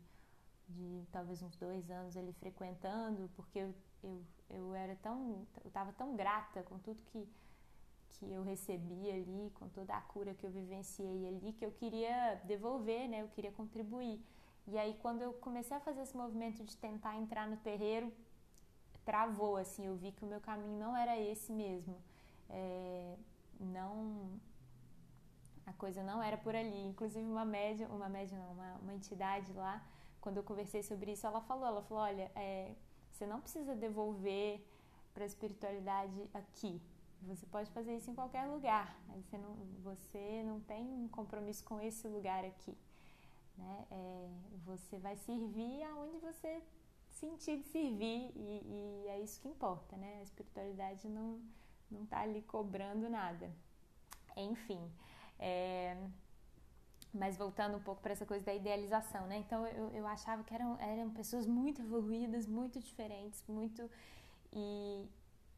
de 0.69 1.07
talvez 1.11 1.43
uns 1.43 1.57
dois 1.57 1.91
anos 1.91 2.17
ali 2.17 2.33
frequentando, 2.35 3.31
porque 3.35 3.59
eu, 3.59 3.75
eu, 4.03 4.23
eu 4.51 4.75
era 4.75 4.95
tão, 4.97 5.47
eu 5.65 5.69
estava 5.69 5.93
tão 5.93 6.15
grata 6.15 6.63
com 6.63 6.79
tudo 6.79 7.03
que 7.05 7.27
que 8.11 8.31
eu 8.33 8.43
recebi 8.43 9.11
ali, 9.11 9.51
com 9.55 9.69
toda 9.69 9.95
a 9.95 10.01
cura 10.01 10.35
que 10.35 10.45
eu 10.45 10.51
vivenciei 10.51 11.29
ali, 11.29 11.53
que 11.53 11.65
eu 11.65 11.73
queria 11.73 12.41
devolver, 12.45 13.09
né? 13.09 13.23
Eu 13.23 13.29
queria 13.29 13.53
contribuir. 13.53 14.21
E 14.67 14.77
aí 14.79 14.99
quando 15.01 15.23
eu 15.23 15.33
comecei 15.35 15.77
a 15.77 15.81
fazer 15.81 16.03
esse 16.03 16.17
movimento 16.17 16.65
de 16.65 16.77
tentar 16.77 17.17
entrar 17.17 17.47
no 17.49 17.57
terreiro, 17.59 18.13
travou, 19.05 19.57
assim, 19.57 19.87
eu 19.87 19.97
vi 19.97 20.13
que 20.13 20.25
o 20.25 20.29
meu 20.29 20.41
caminho 20.41 20.79
não 20.79 20.97
era 20.97 21.19
esse 21.19 21.53
mesmo. 21.53 21.97
É, 22.51 23.17
não 23.59 24.39
a 25.69 25.73
coisa 25.75 26.03
não 26.03 26.23
era 26.23 26.37
por 26.37 26.55
ali. 26.55 26.83
Inclusive 26.87 27.25
uma 27.25 27.45
média, 27.45 27.87
uma 27.89 28.09
média 28.09 28.39
não, 28.39 28.53
uma, 28.53 28.75
uma 28.83 28.95
entidade 28.95 29.53
lá, 29.53 29.83
quando 30.21 30.39
eu 30.39 30.43
conversei 30.43 30.83
sobre 30.83 31.13
isso, 31.13 31.27
ela 31.27 31.41
falou, 31.41 31.67
ela 31.67 31.83
falou, 31.83 32.03
olha, 32.03 32.31
é, 32.35 32.75
você 33.11 33.27
não 33.27 33.41
precisa 33.41 33.75
devolver 33.75 34.65
para 35.15 35.25
a 35.25 35.27
espiritualidade 35.27 36.29
aqui. 36.33 36.81
Você 37.23 37.47
pode 37.47 37.71
fazer 37.73 37.97
isso 37.97 38.11
em 38.11 38.15
qualquer 38.15 38.47
lugar. 38.47 38.97
Você 39.17 39.37
não, 39.37 39.55
você 39.83 40.43
não 40.45 40.61
tem 40.61 40.85
um 40.85 41.09
compromisso 41.09 41.65
com 41.65 41.81
esse 41.81 42.07
lugar 42.09 42.45
aqui. 42.45 42.77
Né? 43.57 43.87
É, 43.91 44.31
você 44.65 44.99
vai 44.99 45.17
servir 45.17 45.83
aonde 45.83 46.19
você 46.19 46.63
sentir 47.11 47.59
de 47.59 47.69
servir 47.69 48.31
e, 48.37 49.05
e, 49.05 49.09
é 49.09 49.21
isso 49.21 49.41
que 49.41 49.49
importa, 49.49 49.97
né? 49.97 50.19
A 50.21 50.23
espiritualidade 50.23 51.09
não 51.09 51.41
não 51.91 52.05
está 52.05 52.21
ali 52.21 52.43
cobrando 52.43 53.09
nada. 53.09 53.51
Enfim, 54.37 54.79
é, 55.39 55.97
mas 57.13 57.37
voltando 57.37 57.77
um 57.77 57.81
pouco 57.81 58.03
para 58.03 58.13
essa 58.13 58.27
coisa 58.27 58.45
da 58.45 58.55
idealização, 58.55 59.27
né? 59.27 59.39
Então 59.39 59.67
eu, 59.67 59.89
eu 59.91 60.07
achava 60.07 60.45
que 60.45 60.55
eram, 60.55 60.79
eram 60.81 61.11
pessoas 61.11 61.47
muito 61.47 61.81
evoluídas, 61.81 62.47
muito 62.47 62.79
diferentes, 62.79 63.43
muito 63.49 63.91
e, 64.53 65.09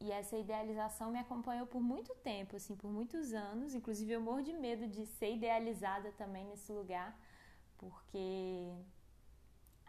e 0.01 0.11
essa 0.11 0.37
idealização 0.37 1.11
me 1.11 1.19
acompanhou 1.19 1.67
por 1.67 1.81
muito 1.81 2.13
tempo, 2.15 2.55
assim, 2.55 2.75
por 2.75 2.89
muitos 2.91 3.33
anos. 3.33 3.75
Inclusive, 3.75 4.11
eu 4.13 4.21
morro 4.21 4.41
de 4.41 4.53
medo 4.53 4.87
de 4.87 5.05
ser 5.05 5.35
idealizada 5.35 6.11
também 6.13 6.45
nesse 6.45 6.71
lugar, 6.71 7.09
porque 7.77 8.73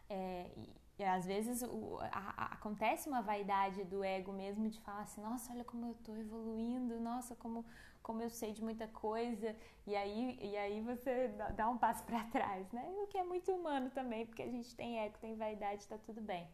é, 0.09 0.50
e, 0.99 1.04
às 1.04 1.25
vezes 1.26 1.62
o, 1.62 1.99
a, 2.00 2.35
a, 2.37 2.45
acontece 2.54 3.09
uma 3.09 3.23
vaidade 3.23 3.83
do 3.85 4.04
ego 4.04 4.33
mesmo 4.33 4.69
de 4.69 4.81
falar 4.81 5.02
assim: 5.02 5.21
nossa, 5.23 5.52
olha 5.52 5.64
como 5.64 5.87
eu 5.87 5.92
estou 5.92 6.16
evoluindo, 6.16 7.00
nossa, 7.00 7.35
como, 7.37 7.64
como 8.02 8.23
eu 8.23 8.31
sei 8.31 8.52
de 8.52 8.62
muita 8.62 8.87
coisa. 8.88 9.57
E 9.87 9.97
aí, 9.97 10.38
e 10.40 10.57
aí 10.57 10.81
você 10.83 11.28
dá 11.57 11.69
um 11.69 11.78
passo 11.78 12.04
para 12.04 12.23
trás, 12.25 12.71
né? 12.73 12.85
O 13.02 13.07
que 13.07 13.19
é 13.19 13.25
muito 13.25 13.50
humano 13.52 13.90
também, 13.90 14.26
porque 14.26 14.42
a 14.42 14.50
gente 14.50 14.75
tem 14.76 15.00
ego, 15.00 15.16
tem 15.21 15.35
vaidade, 15.35 15.83
está 15.83 15.99
tudo 15.99 16.21
bem. 16.21 16.47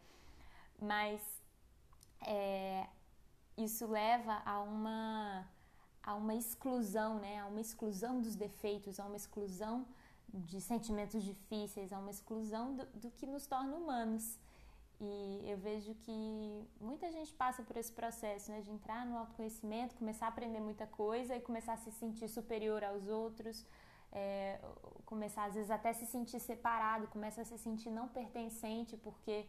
Mas. 0.81 1.21
É, 2.21 2.68
isso 3.65 3.87
leva 3.87 4.41
a 4.45 4.61
uma 4.61 5.47
a 6.03 6.15
uma 6.15 6.35
exclusão, 6.35 7.19
né? 7.19 7.39
A 7.41 7.47
uma 7.47 7.61
exclusão 7.61 8.21
dos 8.21 8.35
defeitos, 8.35 8.99
a 8.99 9.05
uma 9.05 9.17
exclusão 9.17 9.87
de 10.33 10.61
sentimentos 10.61 11.23
difíceis, 11.23 11.93
a 11.93 11.99
uma 11.99 12.11
exclusão 12.11 12.75
do, 12.77 12.87
do 12.87 13.11
que 13.11 13.27
nos 13.27 13.47
torna 13.47 13.77
humanos. 13.77 14.39
E 15.01 15.43
eu 15.45 15.57
vejo 15.59 15.95
que 15.95 16.67
muita 16.81 17.11
gente 17.13 17.33
passa 17.35 17.63
por 17.63 17.77
esse 17.77 17.93
processo, 17.93 18.51
né, 18.51 18.61
de 18.63 18.71
entrar 18.71 19.07
no 19.07 19.17
autoconhecimento, 19.19 19.95
começar 19.95 20.27
a 20.27 20.29
aprender 20.29 20.61
muita 20.61 20.87
coisa 20.87 21.37
e 21.37 21.41
começar 21.41 21.75
a 21.75 21.77
se 21.77 21.93
sentir 21.93 22.29
superior 22.29 22.83
aos 22.83 23.07
outros, 23.07 23.65
é, 24.11 24.59
começar 25.05 25.45
às 25.45 25.55
vezes 25.55 25.71
até 25.71 25.93
se 25.93 26.05
sentir 26.07 26.41
separado, 26.41 27.07
começa 27.09 27.43
a 27.43 27.45
se 27.45 27.57
sentir 27.59 27.91
não 27.91 28.09
pertencente 28.09 28.97
porque 28.97 29.47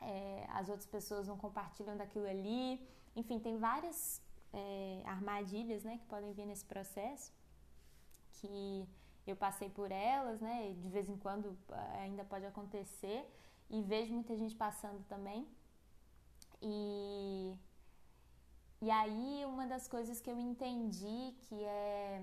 é, 0.00 0.46
as 0.50 0.68
outras 0.68 0.86
pessoas 0.86 1.26
não 1.28 1.36
compartilham 1.36 1.96
daquilo 1.96 2.26
ali. 2.26 2.80
Enfim, 3.14 3.38
tem 3.38 3.58
várias 3.58 4.22
é, 4.52 5.02
armadilhas, 5.04 5.84
né, 5.84 5.98
que 5.98 6.06
podem 6.06 6.32
vir 6.32 6.46
nesse 6.46 6.64
processo 6.64 7.32
que 8.32 8.88
eu 9.26 9.36
passei 9.36 9.68
por 9.68 9.90
elas, 9.92 10.40
né, 10.40 10.72
de 10.72 10.88
vez 10.88 11.08
em 11.08 11.16
quando 11.16 11.56
ainda 12.00 12.24
pode 12.24 12.46
acontecer 12.46 13.24
e 13.68 13.82
vejo 13.82 14.12
muita 14.12 14.36
gente 14.36 14.54
passando 14.54 15.04
também. 15.06 15.46
E, 16.62 17.54
e 18.82 18.90
aí, 18.90 19.44
uma 19.46 19.66
das 19.66 19.86
coisas 19.86 20.20
que 20.20 20.30
eu 20.30 20.38
entendi 20.38 21.34
que 21.42 21.62
é 21.62 22.22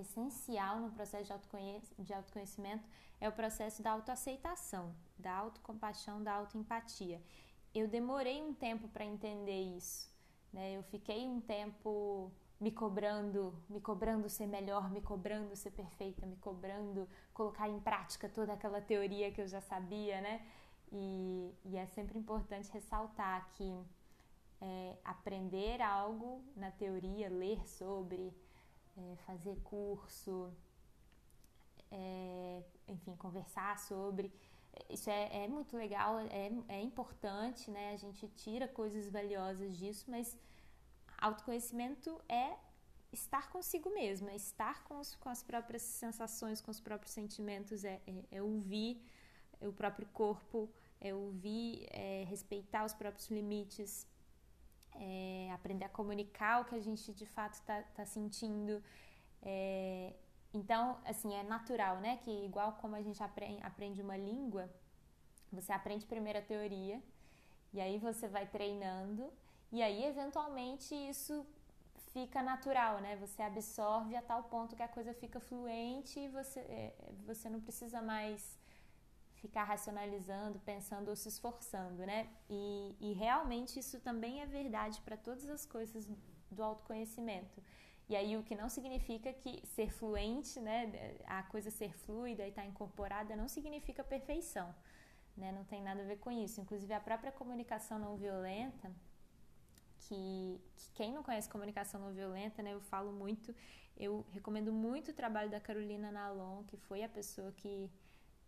essencial 0.00 0.80
no 0.80 0.90
processo 0.90 1.24
de, 1.24 1.32
autoconhe 1.32 1.82
de 1.98 2.12
autoconhecimento 2.12 2.88
é 3.20 3.28
o 3.28 3.32
processo 3.32 3.82
da 3.82 3.92
autoaceitação, 3.92 4.94
da 5.18 5.32
autocompaixão, 5.32 6.22
da 6.22 6.32
autoempatia. 6.32 7.22
Eu 7.74 7.88
demorei 7.88 8.42
um 8.42 8.54
tempo 8.54 8.88
para 8.88 9.04
entender 9.04 9.60
isso. 9.76 10.10
Né? 10.52 10.76
Eu 10.76 10.82
fiquei 10.82 11.26
um 11.26 11.40
tempo 11.40 12.32
me 12.58 12.70
cobrando, 12.70 13.54
me 13.68 13.80
cobrando 13.80 14.28
ser 14.28 14.46
melhor, 14.46 14.90
me 14.90 15.00
cobrando 15.00 15.54
ser 15.54 15.72
perfeita, 15.72 16.24
me 16.26 16.36
cobrando 16.36 17.08
colocar 17.34 17.68
em 17.68 17.78
prática 17.80 18.28
toda 18.28 18.52
aquela 18.54 18.80
teoria 18.80 19.30
que 19.30 19.40
eu 19.40 19.46
já 19.46 19.60
sabia, 19.60 20.20
né? 20.20 20.46
E, 20.90 21.52
e 21.64 21.76
é 21.76 21.84
sempre 21.86 22.18
importante 22.18 22.70
ressaltar 22.70 23.50
que 23.52 23.78
é, 24.60 24.96
aprender 25.04 25.82
algo 25.82 26.42
na 26.56 26.70
teoria, 26.70 27.28
ler 27.28 27.66
sobre, 27.68 28.32
é, 28.96 29.16
fazer 29.26 29.56
curso, 29.62 30.52
é, 31.90 32.62
enfim, 32.88 33.14
conversar 33.16 33.78
sobre, 33.78 34.32
isso 34.90 35.08
é, 35.10 35.44
é 35.44 35.48
muito 35.48 35.76
legal, 35.76 36.18
é, 36.18 36.50
é 36.68 36.80
importante, 36.80 37.70
né? 37.70 37.92
A 37.92 37.96
gente 37.96 38.28
tira 38.28 38.68
coisas 38.68 39.08
valiosas 39.08 39.76
disso, 39.76 40.04
mas 40.08 40.36
autoconhecimento 41.18 42.20
é 42.28 42.56
estar 43.12 43.50
consigo 43.50 43.88
mesmo, 43.90 44.28
é 44.28 44.36
estar 44.36 44.84
com, 44.84 44.98
os, 44.98 45.14
com 45.16 45.28
as 45.28 45.42
próprias 45.42 45.82
sensações, 45.82 46.60
com 46.60 46.70
os 46.70 46.80
próprios 46.80 47.12
sentimentos, 47.12 47.84
é, 47.84 48.00
é, 48.30 48.42
ouvir 48.42 49.02
o 49.60 49.72
próprio 49.72 50.06
corpo, 50.08 50.70
é 51.00 51.14
ouvir, 51.14 51.86
respeitar 52.26 52.84
os 52.84 52.92
próprios 52.92 53.30
limites, 53.30 54.06
é 54.94 55.50
aprender 55.52 55.84
a 55.84 55.88
comunicar 55.88 56.62
o 56.62 56.64
que 56.64 56.74
a 56.74 56.80
gente 56.80 57.12
de 57.12 57.26
fato 57.26 57.54
está 57.54 57.82
tá 57.82 58.04
sentindo. 58.06 58.82
É, 59.42 60.14
então, 60.52 60.98
assim, 61.04 61.34
é 61.34 61.42
natural, 61.42 61.98
né? 62.00 62.18
Que 62.18 62.30
igual 62.44 62.72
como 62.80 62.96
a 62.96 63.02
gente 63.02 63.22
aprende, 63.22 64.02
uma 64.02 64.16
língua, 64.16 64.70
você 65.52 65.72
aprende 65.72 66.06
primeiro 66.06 66.38
a 66.38 66.42
teoria, 66.42 67.02
e 67.72 67.80
aí 67.80 67.98
você 67.98 68.26
vai 68.28 68.46
treinando 68.46 69.32
e 69.72 69.82
aí, 69.82 70.04
eventualmente, 70.04 70.94
isso 70.94 71.46
fica 72.12 72.42
natural, 72.42 73.00
né? 73.00 73.16
Você 73.16 73.42
absorve 73.42 74.14
a 74.16 74.22
tal 74.22 74.44
ponto 74.44 74.76
que 74.76 74.82
a 74.82 74.88
coisa 74.88 75.12
fica 75.12 75.40
fluente 75.40 76.20
e 76.20 76.28
você, 76.28 76.60
é, 76.60 76.94
você 77.26 77.48
não 77.48 77.60
precisa 77.60 78.00
mais 78.00 78.58
ficar 79.46 79.64
racionalizando, 79.64 80.58
pensando 80.72 81.08
ou 81.08 81.16
se 81.16 81.28
esforçando, 81.28 82.04
né? 82.04 82.28
E, 82.50 82.96
e 83.00 83.12
realmente 83.12 83.78
isso 83.78 84.00
também 84.00 84.40
é 84.40 84.46
verdade 84.46 85.00
para 85.02 85.16
todas 85.16 85.48
as 85.56 85.64
coisas 85.64 86.02
do 86.50 86.62
autoconhecimento. 86.62 87.62
E 88.08 88.14
aí 88.14 88.36
o 88.36 88.42
que 88.42 88.54
não 88.54 88.68
significa 88.68 89.32
que 89.32 89.52
ser 89.74 89.90
fluente, 89.90 90.60
né, 90.60 90.80
a 91.26 91.42
coisa 91.44 91.70
ser 91.70 91.92
fluida 92.04 92.44
e 92.44 92.50
estar 92.50 92.62
tá 92.62 92.68
incorporada 92.68 93.34
não 93.34 93.48
significa 93.48 94.02
perfeição, 94.04 94.68
né? 95.36 95.50
Não 95.52 95.64
tem 95.64 95.82
nada 95.82 96.02
a 96.02 96.04
ver 96.04 96.18
com 96.18 96.30
isso. 96.30 96.60
Inclusive 96.60 96.92
a 96.92 97.00
própria 97.00 97.32
comunicação 97.32 97.98
não 97.98 98.16
violenta, 98.16 98.92
que, 100.00 100.60
que, 100.76 100.90
quem 100.92 101.12
não 101.12 101.22
conhece 101.22 101.48
comunicação 101.48 102.00
não 102.00 102.12
violenta, 102.12 102.62
né, 102.62 102.72
eu 102.74 102.80
falo 102.80 103.12
muito, 103.12 103.54
eu 103.96 104.24
recomendo 104.30 104.72
muito 104.72 105.10
o 105.10 105.14
trabalho 105.14 105.50
da 105.50 105.60
Carolina 105.60 106.12
Nalon, 106.12 106.62
que 106.64 106.76
foi 106.76 107.02
a 107.02 107.08
pessoa 107.08 107.50
que, 107.52 107.90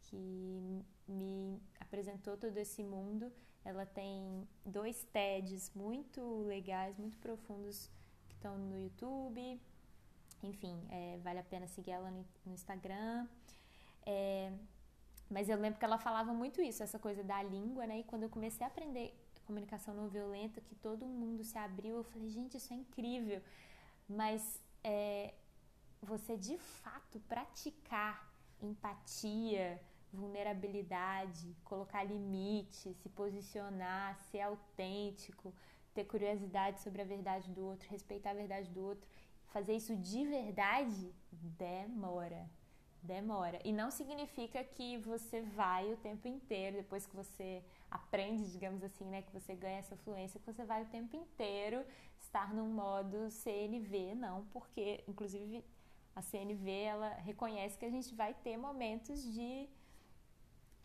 que 0.08 0.84
me 1.06 1.60
apresentou 1.80 2.36
todo 2.36 2.56
esse 2.56 2.82
mundo. 2.82 3.32
Ela 3.64 3.84
tem 3.84 4.46
dois 4.64 5.04
TEDs 5.12 5.72
muito 5.74 6.42
legais, 6.44 6.96
muito 6.98 7.18
profundos, 7.18 7.90
que 8.28 8.34
estão 8.34 8.56
no 8.58 8.78
YouTube. 8.78 9.60
Enfim, 10.42 10.86
é, 10.90 11.18
vale 11.18 11.38
a 11.38 11.44
pena 11.44 11.66
seguir 11.66 11.90
ela 11.92 12.10
no, 12.10 12.52
Instagram. 12.52 13.26
É, 14.06 14.52
mas 15.28 15.48
eu 15.48 15.58
lembro 15.58 15.78
que 15.78 15.84
ela 15.84 15.98
falava 15.98 16.32
muito 16.32 16.62
isso, 16.62 16.82
essa 16.82 16.98
coisa 16.98 17.22
da 17.22 17.42
língua, 17.42 17.86
né? 17.86 18.00
E 18.00 18.04
quando 18.04 18.22
eu 18.22 18.30
comecei 18.30 18.64
a 18.64 18.68
aprender 18.68 19.14
comunicação 19.48 19.94
não 19.94 20.08
violenta, 20.08 20.60
que 20.60 20.74
todo 20.74 21.06
mundo 21.06 21.42
se 21.42 21.56
abriu. 21.56 21.96
Eu 21.96 22.04
falei, 22.04 22.28
gente, 22.28 22.58
isso 22.58 22.72
é 22.72 22.76
incrível. 22.76 23.42
Mas 24.06 24.62
é, 24.84 25.34
você 26.02 26.36
de 26.36 26.58
fato 26.58 27.18
praticar 27.20 28.30
empatia, 28.60 29.80
vulnerabilidade, 30.12 31.56
colocar 31.64 32.04
limite, 32.04 32.94
se 32.94 33.08
posicionar, 33.08 34.18
ser 34.30 34.40
autêntico, 34.40 35.54
ter 35.94 36.04
curiosidade 36.04 36.80
sobre 36.80 37.02
a 37.02 37.04
verdade 37.04 37.50
do 37.50 37.64
outro, 37.64 37.88
respeitar 37.90 38.30
a 38.30 38.34
verdade 38.34 38.70
do 38.70 38.84
outro, 38.84 39.08
fazer 39.46 39.74
isso 39.74 39.96
de 39.96 40.26
verdade 40.26 41.14
demora 41.32 42.48
demora. 43.02 43.60
E 43.64 43.72
não 43.72 43.90
significa 43.90 44.62
que 44.62 44.98
você 44.98 45.40
vai 45.40 45.92
o 45.92 45.96
tempo 45.96 46.26
inteiro, 46.28 46.76
depois 46.76 47.06
que 47.06 47.14
você 47.14 47.62
aprende, 47.90 48.50
digamos 48.50 48.82
assim, 48.82 49.04
né, 49.04 49.22
que 49.22 49.32
você 49.32 49.54
ganha 49.54 49.78
essa 49.78 49.96
fluência, 49.96 50.40
que 50.40 50.46
você 50.46 50.64
vai 50.64 50.82
o 50.82 50.86
tempo 50.86 51.16
inteiro 51.16 51.84
estar 52.18 52.52
num 52.52 52.68
modo 52.68 53.30
CNV, 53.30 54.14
não, 54.14 54.44
porque 54.46 55.02
inclusive 55.08 55.64
a 56.14 56.20
CNV 56.20 56.70
ela 56.70 57.10
reconhece 57.14 57.78
que 57.78 57.84
a 57.84 57.90
gente 57.90 58.14
vai 58.14 58.34
ter 58.34 58.56
momentos 58.56 59.22
de 59.32 59.68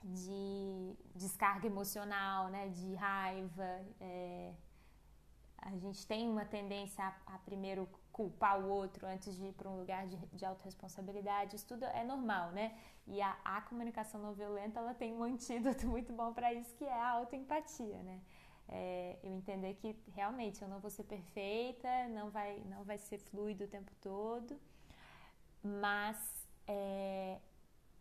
de 0.04 0.96
descarga 1.16 1.66
emocional, 1.66 2.50
né, 2.50 2.70
de 2.70 2.94
raiva, 2.96 3.82
é, 4.02 4.54
a 5.58 5.78
gente 5.78 6.06
tem 6.06 6.30
uma 6.30 6.46
tendência 6.46 7.04
a, 7.04 7.36
a 7.36 7.38
primeiro 7.40 7.88
culpar 8.12 8.60
o 8.60 8.68
outro 8.68 9.08
antes 9.08 9.36
de 9.36 9.46
ir 9.46 9.54
para 9.54 9.70
um 9.70 9.78
lugar 9.78 10.06
de, 10.06 10.18
de 10.18 10.46
autorresponsabilidade, 10.46 11.56
isso 11.56 11.66
tudo 11.66 11.86
é 11.86 12.04
normal, 12.04 12.52
né? 12.52 12.78
E 13.08 13.22
a, 13.22 13.36
a 13.44 13.62
comunicação 13.62 14.22
não 14.22 14.34
violenta, 14.34 14.80
ela 14.80 14.94
tem 14.94 15.14
um 15.14 15.24
antídoto 15.24 15.88
muito 15.90 16.14
bom 16.14 16.34
para 16.34 16.54
isso, 16.54 16.76
que 16.76 16.86
é 16.86 16.94
a 16.94 17.10
autoempatia, 17.12 18.04
né? 18.04 18.22
É, 18.68 19.18
eu 19.24 19.34
entender 19.34 19.74
que 19.76 19.96
realmente 20.14 20.62
eu 20.62 20.68
não 20.68 20.80
vou 20.80 20.90
ser 20.90 21.04
perfeita, 21.04 22.08
não 22.10 22.30
vai, 22.30 22.60
não 22.66 22.84
vai 22.84 22.98
ser 22.98 23.18
fluido 23.18 23.66
o 23.66 23.68
tempo 23.68 23.92
todo, 24.02 24.60
mas 25.64 26.18
é, 26.68 27.40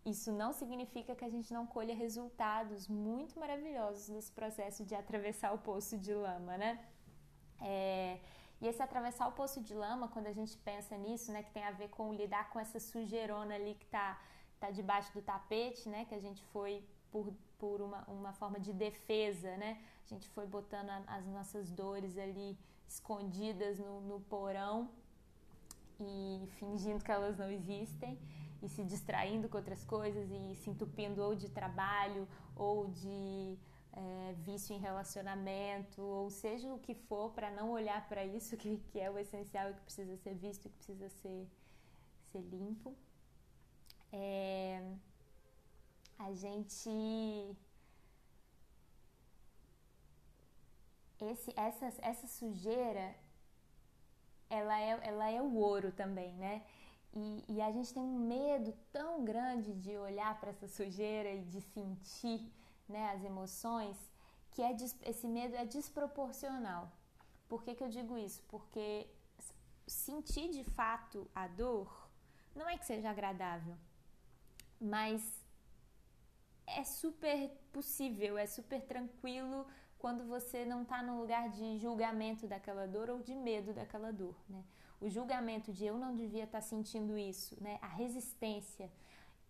isso 0.05 0.33
não 0.33 0.53
significa 0.53 1.15
que 1.15 1.25
a 1.25 1.29
gente 1.29 1.53
não 1.55 1.65
colha 1.67 1.95
resultados 1.95 2.89
muito 2.89 3.39
maravilhosos 3.39 4.09
nesse 4.09 4.33
processo 4.33 4.85
de 4.85 4.95
atravessar 4.95 5.53
o 5.55 5.59
poço 5.59 5.97
de 5.97 6.13
lama, 6.13 6.57
né? 6.59 6.85
É, 7.61 8.19
e 8.61 8.67
esse 8.67 8.83
atravessar 8.83 9.29
o 9.29 9.33
poço 9.33 9.61
de 9.61 9.75
lama, 9.75 10.09
quando 10.09 10.27
a 10.27 10.33
gente 10.33 10.57
pensa 10.59 10.97
nisso, 10.97 11.31
né, 11.33 11.43
que 11.43 11.53
tem 11.53 11.65
a 11.65 11.71
ver 11.71 11.89
com 11.89 12.13
lidar 12.13 12.51
com 12.51 12.59
essa 12.59 12.81
sujeirona 12.81 13.55
ali 13.55 13.75
que 13.75 13.85
está 13.85 14.21
tá 14.59 14.71
debaixo 14.71 15.13
do 15.13 15.23
tapete, 15.23 15.89
né, 15.89 16.05
que 16.05 16.15
a 16.15 16.21
gente 16.21 16.43
foi 16.47 16.85
por, 17.11 17.33
por 17.59 17.81
uma, 17.81 18.05
uma 18.09 18.33
forma 18.33 18.59
de 18.59 18.73
defesa, 18.73 19.57
né, 19.57 19.81
a 20.05 20.09
gente 20.09 20.29
foi 20.29 20.47
botando 20.47 20.91
a, 20.91 21.03
as 21.09 21.27
nossas 21.27 21.71
dores 21.71 22.19
ali 22.19 22.59
escondidas 22.89 23.79
no, 23.79 24.01
no 24.01 24.21
porão 24.21 24.91
e 26.01 26.49
fingindo 26.59 27.03
que 27.05 27.11
elas 27.11 27.39
não 27.39 27.51
existem 27.51 28.19
e 28.62 28.69
se 28.69 28.85
distraindo 28.85 29.49
com 29.49 29.57
outras 29.59 29.85
coisas 29.85 30.31
e 30.31 30.54
se 30.57 30.71
entupindo 30.71 31.23
ou 31.23 31.35
de 31.35 31.49
trabalho 31.49 32.28
ou 32.54 32.88
de 32.88 33.59
é, 33.92 34.35
vício 34.38 34.75
em 34.75 34.78
relacionamento, 34.78 36.00
ou 36.00 36.31
seja 36.31 36.73
o 36.73 36.78
que 36.78 36.95
for, 36.95 37.33
para 37.33 37.50
não 37.50 37.71
olhar 37.71 38.09
para 38.09 38.25
isso 38.25 38.57
que, 38.62 38.78
que 38.90 39.00
é 39.00 39.11
o 39.11 39.19
essencial 39.19 39.71
e 39.71 39.75
que 39.75 39.81
precisa 39.81 40.16
ser 40.16 40.35
visto, 40.35 40.69
que 40.69 40.76
precisa 40.76 41.09
ser, 41.09 41.49
ser 42.31 42.40
limpo. 42.40 42.95
É, 44.12 44.83
a 46.19 46.33
gente 46.35 46.90
esse, 51.31 51.52
essa, 51.57 51.92
essa 52.02 52.26
sujeira, 52.26 53.14
ela 54.50 54.78
é, 54.81 55.00
ela 55.02 55.31
é 55.31 55.40
o 55.40 55.54
ouro 55.54 55.92
também, 55.92 56.35
né? 56.35 56.62
E, 57.14 57.45
e, 57.49 57.61
a 57.61 57.71
gente 57.71 57.92
tem 57.92 58.02
um 58.02 58.19
medo 58.19 58.73
tão 58.90 59.23
grande 59.23 59.75
de 59.75 59.97
olhar 59.99 60.38
para 60.40 60.50
essa 60.50 60.66
sujeira 60.66 61.31
e 61.31 61.42
de 61.42 61.61
sentir 61.61 62.50
né, 62.88 63.12
as 63.12 63.23
emoções, 63.23 63.97
que 64.52 64.62
é, 64.62 64.75
esse 65.04 65.28
medo 65.28 65.54
é 65.54 65.64
desproporcional. 65.64 66.90
Por 67.49 67.62
que, 67.62 67.75
que 67.75 67.85
eu 67.85 67.88
digo 67.88 68.16
isso? 68.16 68.42
Porque 68.49 69.07
sentir 69.87 70.49
de 70.50 70.64
fato 70.64 71.31
a 71.35 71.47
dor 71.47 72.09
não 72.54 72.69
é 72.69 72.78
que 72.78 72.87
seja 72.87 73.11
agradável, 73.11 73.76
mas 74.81 75.23
é 76.66 76.85
super 76.85 77.50
possível, 77.73 78.38
é 78.38 78.47
super 78.47 78.81
tranquilo 78.83 79.66
quando 79.99 80.25
você 80.25 80.64
não 80.64 80.83
está 80.83 81.02
no 81.02 81.21
lugar 81.21 81.49
de 81.50 81.78
julgamento 81.78 82.47
daquela 82.47 82.87
dor 82.87 83.11
ou 83.11 83.21
de 83.21 83.35
medo 83.35 83.73
daquela 83.73 84.12
dor, 84.12 84.35
né? 84.49 84.64
O 85.03 85.09
julgamento 85.11 85.73
de 85.73 85.85
eu 85.85 85.99
não 85.99 86.15
devia 86.15 86.45
estar 86.45 86.61
tá 86.61 86.69
sentindo 86.73 87.19
isso, 87.19 87.57
né? 87.61 87.79
A 87.83 87.89
resistência 87.89 88.91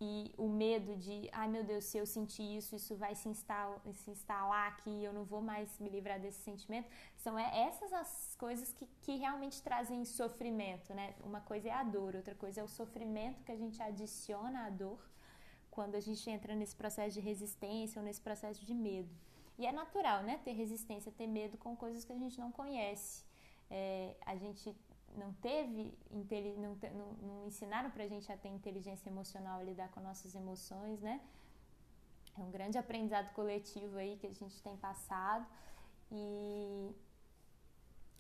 e 0.05 0.35
o 0.37 0.49
medo 0.49 0.97
de, 0.97 1.29
ai 1.31 1.47
meu 1.47 1.63
Deus, 1.63 1.85
se 1.85 1.97
eu 1.97 2.05
sentir 2.05 2.57
isso, 2.57 2.75
isso 2.75 2.97
vai 2.97 3.15
se 3.15 3.29
instalar, 3.29 3.81
se 3.93 4.11
instalar 4.11 4.67
aqui 4.73 5.05
eu 5.05 5.13
não 5.13 5.25
vou 5.25 5.41
mais 5.41 5.79
me 5.79 5.89
livrar 5.89 6.19
desse 6.19 6.41
sentimento. 6.41 6.89
São 7.19 7.39
essas 7.39 7.93
as 7.93 8.35
coisas 8.37 8.73
que, 8.73 8.85
que 9.03 9.17
realmente 9.17 9.63
trazem 9.63 10.05
sofrimento, 10.05 10.93
né? 10.93 11.15
Uma 11.23 11.41
coisa 11.41 11.69
é 11.69 11.73
a 11.73 11.85
dor, 11.85 12.17
outra 12.17 12.35
coisa 12.35 12.61
é 12.61 12.65
o 12.65 12.69
sofrimento 12.69 13.45
que 13.45 13.53
a 13.53 13.57
gente 13.57 13.81
adiciona 13.81 14.67
à 14.67 14.71
dor 14.71 14.99
quando 15.71 15.95
a 15.95 16.01
gente 16.01 16.29
entra 16.29 16.53
nesse 16.55 16.75
processo 16.75 17.15
de 17.15 17.21
resistência 17.21 18.01
ou 18.01 18.05
nesse 18.05 18.21
processo 18.21 18.65
de 18.65 18.75
medo. 18.75 19.15
E 19.57 19.67
é 19.67 19.73
natural, 19.73 20.25
né? 20.25 20.41
Ter 20.45 20.53
resistência, 20.53 21.13
ter 21.13 21.29
medo 21.29 21.57
com 21.59 21.77
coisas 21.77 22.05
que 22.05 22.13
a 22.13 22.19
gente 22.19 22.41
não 22.41 22.51
conhece. 22.51 23.25
É, 23.71 24.17
a 24.27 24.35
gente 24.35 24.75
não 25.17 25.33
teve, 25.35 25.93
não, 26.59 26.77
não, 26.95 27.13
não 27.23 27.47
ensinaram 27.47 27.91
pra 27.91 28.07
gente 28.07 28.31
a 28.31 28.37
ter 28.37 28.49
inteligência 28.49 29.09
emocional, 29.09 29.61
a 29.61 29.63
lidar 29.63 29.89
com 29.91 30.01
nossas 30.01 30.35
emoções, 30.35 31.01
né? 31.01 31.21
É 32.39 32.41
um 32.41 32.51
grande 32.51 32.79
aprendizado 32.79 33.33
coletivo 33.35 33.99
aí 33.99 34.17
que 34.17 34.27
a 34.27 34.33
gente 34.33 34.63
tem 34.63 34.77
passado 34.77 35.47
e 36.11 36.95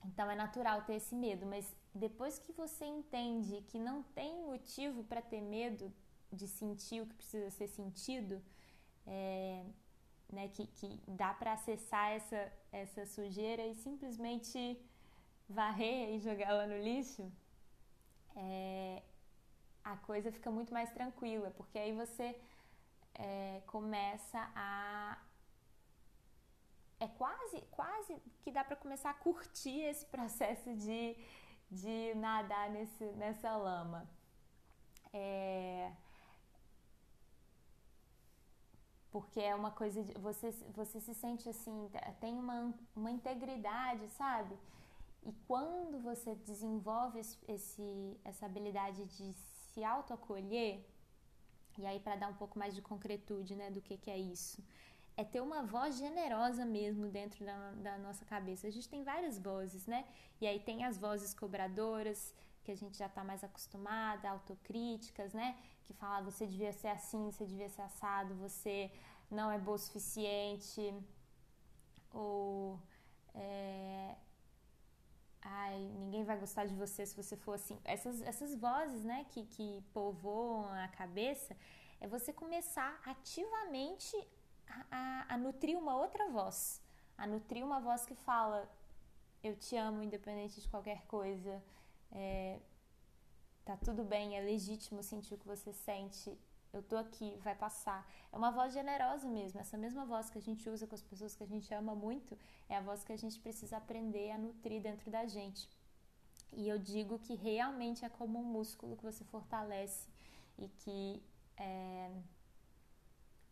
então 0.04 0.30
é 0.30 0.34
natural 0.34 0.82
ter 0.82 0.94
esse 0.94 1.14
medo, 1.14 1.46
mas 1.46 1.74
depois 1.94 2.38
que 2.38 2.52
você 2.52 2.84
entende 2.84 3.62
que 3.68 3.78
não 3.78 4.02
tem 4.02 4.44
motivo 4.44 5.04
para 5.04 5.22
ter 5.22 5.40
medo 5.40 5.92
de 6.32 6.48
sentir 6.48 7.00
o 7.02 7.06
que 7.06 7.14
precisa 7.14 7.50
ser 7.50 7.68
sentido, 7.68 8.42
é, 9.06 9.64
né, 10.30 10.48
que, 10.48 10.66
que 10.66 11.00
dá 11.06 11.32
para 11.34 11.52
acessar 11.52 12.10
essa, 12.10 12.52
essa 12.72 13.06
sujeira 13.06 13.64
e 13.66 13.74
simplesmente 13.74 14.80
varrer 15.48 16.14
e 16.14 16.20
jogar 16.20 16.48
ela 16.50 16.66
no 16.66 16.78
lixo, 16.78 17.30
é, 18.36 19.02
a 19.84 19.96
coisa 19.96 20.32
fica 20.32 20.50
muito 20.50 20.72
mais 20.72 20.90
tranquila, 20.90 21.50
porque 21.50 21.78
aí 21.78 21.92
você 21.92 22.38
é, 23.14 23.62
começa 23.66 24.50
a 24.54 25.18
é 27.00 27.08
quase 27.08 27.60
quase 27.72 28.14
que 28.42 28.50
dá 28.50 28.62
para 28.62 28.76
começar 28.76 29.10
a 29.10 29.14
curtir 29.14 29.80
esse 29.80 30.06
processo 30.06 30.72
de, 30.76 31.16
de 31.70 32.14
nadar 32.14 32.70
nesse, 32.70 33.04
nessa 33.22 33.56
lama. 33.56 34.08
É, 35.12 35.92
porque 39.10 39.40
é 39.40 39.54
uma 39.54 39.70
coisa 39.70 40.02
de 40.02 40.12
você 40.14 40.50
você 40.74 41.00
se 41.00 41.14
sente 41.14 41.48
assim 41.48 41.90
tem 42.18 42.34
uma, 42.38 42.72
uma 42.96 43.10
integridade 43.10 44.08
sabe 44.10 44.56
e 45.24 45.32
quando 45.46 46.00
você 46.00 46.34
desenvolve 46.34 47.20
esse, 47.48 48.20
essa 48.24 48.46
habilidade 48.46 49.04
de 49.06 49.32
se 49.32 49.84
autoacolher 49.84 50.84
e 51.78 51.86
aí 51.86 52.00
para 52.00 52.16
dar 52.16 52.28
um 52.28 52.34
pouco 52.34 52.58
mais 52.58 52.74
de 52.74 52.82
concretude 52.82 53.54
né 53.54 53.70
do 53.70 53.80
que 53.80 53.96
que 53.96 54.10
é 54.10 54.18
isso 54.18 54.62
é 55.16 55.24
ter 55.24 55.40
uma 55.40 55.62
voz 55.62 55.98
generosa 55.98 56.64
mesmo 56.64 57.08
dentro 57.08 57.44
da, 57.44 57.72
da 57.72 57.98
nossa 57.98 58.24
cabeça. 58.24 58.66
A 58.66 58.70
gente 58.70 58.88
tem 58.88 59.02
várias 59.04 59.38
vozes 59.38 59.86
né? 59.86 60.06
E 60.40 60.46
aí 60.46 60.58
tem 60.58 60.84
as 60.84 60.98
vozes 60.98 61.34
cobradoras 61.34 62.34
que 62.64 62.70
a 62.70 62.76
gente 62.76 62.96
já 62.96 63.06
está 63.06 63.24
mais 63.24 63.42
acostumada, 63.42 64.30
autocríticas, 64.30 65.32
né? 65.32 65.58
Que 65.84 65.92
fala 65.92 66.18
ah, 66.18 66.22
você 66.22 66.46
devia 66.46 66.72
ser 66.72 66.88
assim, 66.88 67.30
você 67.30 67.44
devia 67.44 67.68
ser 67.68 67.82
assado, 67.82 68.34
você 68.36 68.90
não 69.30 69.50
é 69.50 69.58
boa 69.58 69.76
o 69.76 69.78
suficiente, 69.78 70.94
ou 72.12 72.78
é, 73.34 74.14
ai, 75.42 75.78
ninguém 75.98 76.24
vai 76.24 76.38
gostar 76.38 76.66
de 76.66 76.74
você 76.74 77.04
se 77.04 77.16
você 77.16 77.36
for 77.36 77.54
assim. 77.54 77.78
Essas, 77.84 78.22
essas 78.22 78.54
vozes, 78.54 79.04
né, 79.04 79.26
que, 79.30 79.44
que 79.46 79.84
povoam 79.92 80.66
a 80.72 80.88
cabeça, 80.88 81.56
é 82.00 82.06
você 82.06 82.32
começar 82.32 83.00
ativamente 83.04 84.16
a, 84.68 84.86
a, 84.90 85.34
a 85.34 85.36
nutrir 85.36 85.76
uma 85.76 85.96
outra 85.96 86.28
voz, 86.28 86.80
a 87.18 87.26
nutrir 87.26 87.64
uma 87.64 87.80
voz 87.80 88.04
que 88.06 88.14
fala 88.14 88.68
eu 89.42 89.56
te 89.56 89.76
amo 89.76 90.02
independente 90.02 90.60
de 90.60 90.68
qualquer 90.68 91.02
coisa, 91.06 91.60
é, 92.12 92.60
tá 93.64 93.76
tudo 93.76 94.04
bem, 94.04 94.36
é 94.36 94.40
legítimo 94.40 95.02
sentir 95.02 95.34
o 95.34 95.38
que 95.38 95.46
você 95.46 95.72
sente, 95.72 96.38
eu 96.72 96.82
tô 96.82 96.96
aqui, 96.96 97.36
vai 97.42 97.54
passar. 97.54 98.08
É 98.32 98.36
uma 98.36 98.50
voz 98.50 98.72
generosa 98.72 99.28
mesmo, 99.28 99.60
essa 99.60 99.76
mesma 99.76 100.04
voz 100.04 100.30
que 100.30 100.38
a 100.38 100.42
gente 100.42 100.68
usa 100.68 100.86
com 100.86 100.94
as 100.94 101.02
pessoas 101.02 101.34
que 101.34 101.44
a 101.44 101.46
gente 101.46 101.72
ama 101.74 101.94
muito, 101.94 102.38
é 102.68 102.76
a 102.76 102.80
voz 102.80 103.04
que 103.04 103.12
a 103.12 103.16
gente 103.16 103.38
precisa 103.38 103.76
aprender 103.76 104.30
a 104.30 104.38
nutrir 104.38 104.80
dentro 104.80 105.10
da 105.10 105.26
gente. 105.26 105.68
E 106.52 106.68
eu 106.68 106.78
digo 106.78 107.18
que 107.18 107.34
realmente 107.34 108.04
é 108.04 108.08
como 108.08 108.38
um 108.38 108.44
músculo 108.44 108.96
que 108.96 109.02
você 109.02 109.24
fortalece 109.24 110.08
e 110.58 110.68
que 110.68 111.22
é, 111.56 112.10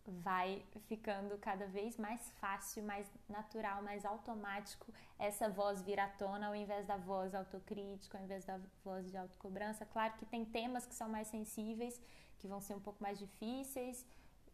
vai 0.07 0.65
ficando 0.87 1.37
cada 1.39 1.67
vez 1.67 1.97
mais 1.97 2.31
fácil, 2.41 2.83
mais 2.83 3.07
natural, 3.29 3.83
mais 3.83 4.05
automático 4.05 4.93
essa 5.19 5.49
voz 5.49 5.83
vir 5.83 6.01
à 6.01 6.09
tona 6.09 6.49
ao 6.49 6.55
invés 6.55 6.87
da 6.87 6.97
voz 6.97 7.35
autocrítica, 7.35 8.19
ao 8.19 8.25
invés 8.25 8.45
da 8.45 8.59
voz 8.85 9.11
de 9.11 9.17
autocobrança. 9.17 9.85
Claro 9.87 10.15
que 10.15 10.27
tem 10.27 10.45
temas 10.45 10.87
que 10.87 10.95
são 10.95 11.09
mais 11.09 11.29
sensíveis, 11.29 12.01
que 12.41 12.49
vão 12.53 12.61
ser 12.61 12.75
um 12.75 12.85
pouco 12.89 13.03
mais 13.07 13.19
difíceis, 13.25 14.07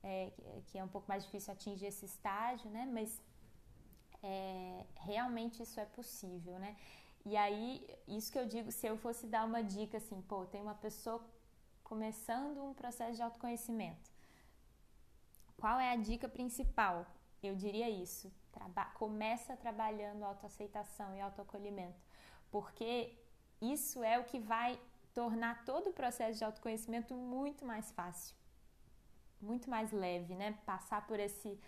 é, 0.03 0.33
que 0.67 0.79
é 0.79 0.85
um 0.85 0.93
pouco 0.95 1.09
mais 1.13 1.25
difícil 1.25 1.53
atingir 1.53 1.87
esse 1.87 2.05
estágio, 2.13 2.69
né? 2.71 2.85
Mas 2.97 3.09
é, 4.23 4.85
realmente 5.11 5.63
isso 5.63 5.79
é 5.81 5.87
possível, 5.99 6.59
né? 6.59 6.77
E 7.25 7.37
aí, 7.37 7.85
isso 8.07 8.31
que 8.33 8.39
eu 8.39 8.47
digo, 8.47 8.71
se 8.71 8.87
eu 8.87 8.97
fosse 8.97 9.27
dar 9.27 9.45
uma 9.45 9.63
dica 9.63 9.97
assim, 9.99 10.21
pô, 10.23 10.45
tem 10.47 10.63
uma 10.63 10.79
pessoa 10.87 11.19
começando 11.83 12.63
um 12.65 12.75
processo 12.75 13.17
de 13.17 13.23
autoconhecimento 13.23 14.17
qual 15.57 15.81
é 15.81 15.91
a 15.93 15.97
dica 15.97 16.29
principal? 16.29 17.07
Eu 17.43 17.55
diria 17.55 17.89
isso. 17.89 18.33
Traba 18.53 18.85
começa 19.03 19.57
trabalhando 19.57 20.25
autoaceitação 20.25 21.15
e 21.15 21.21
autoacolhimento, 21.21 22.01
porque 22.51 23.13
isso 23.61 24.03
é 24.03 24.19
o 24.19 24.25
que 24.25 24.39
vai 24.39 24.79
tornar 25.17 25.65
todo 25.65 25.89
o 25.89 25.95
processo 25.95 26.37
de 26.39 26.45
autoconhecimento 26.45 27.15
muito 27.15 27.65
mais 27.65 27.91
fácil, 27.91 28.37
muito 29.41 29.71
mais 29.75 29.91
leve, 29.91 30.35
né? 30.35 30.49
Passar 30.67 31.07
por 31.07 31.19
esse 31.19 31.59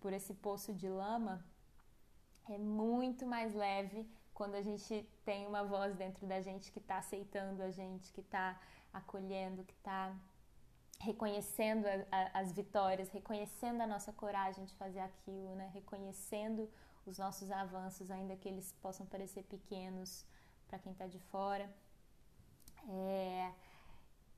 por 0.00 0.12
esse 0.18 0.32
poço 0.46 0.72
de 0.72 0.88
lama 0.88 1.44
é 2.48 2.56
muito 2.56 3.26
mais 3.26 3.54
leve 3.54 4.08
quando 4.32 4.54
a 4.54 4.62
gente 4.62 4.94
tem 5.24 5.46
uma 5.46 5.62
voz 5.62 5.94
dentro 5.94 6.26
da 6.26 6.40
gente 6.40 6.72
que 6.72 6.78
está 6.78 6.96
aceitando 6.98 7.62
a 7.62 7.70
gente, 7.70 8.12
que 8.14 8.20
está 8.20 8.58
acolhendo, 8.92 9.64
que 9.64 9.74
está 9.74 10.14
reconhecendo 11.00 11.86
a, 11.86 11.96
a, 12.18 12.40
as 12.40 12.52
vitórias, 12.52 13.10
reconhecendo 13.10 13.80
a 13.82 13.86
nossa 13.86 14.12
coragem 14.12 14.64
de 14.64 14.74
fazer 14.76 15.00
aquilo, 15.00 15.54
né? 15.54 15.70
reconhecendo 15.74 16.70
os 17.04 17.18
nossos 17.18 17.50
avanços, 17.50 18.10
ainda 18.10 18.36
que 18.36 18.48
eles 18.48 18.72
possam 18.80 19.04
parecer 19.06 19.42
pequenos 19.44 20.24
para 20.68 20.78
quem 20.78 20.92
está 20.92 21.06
de 21.06 21.18
fora. 21.18 21.68
É, 22.88 23.52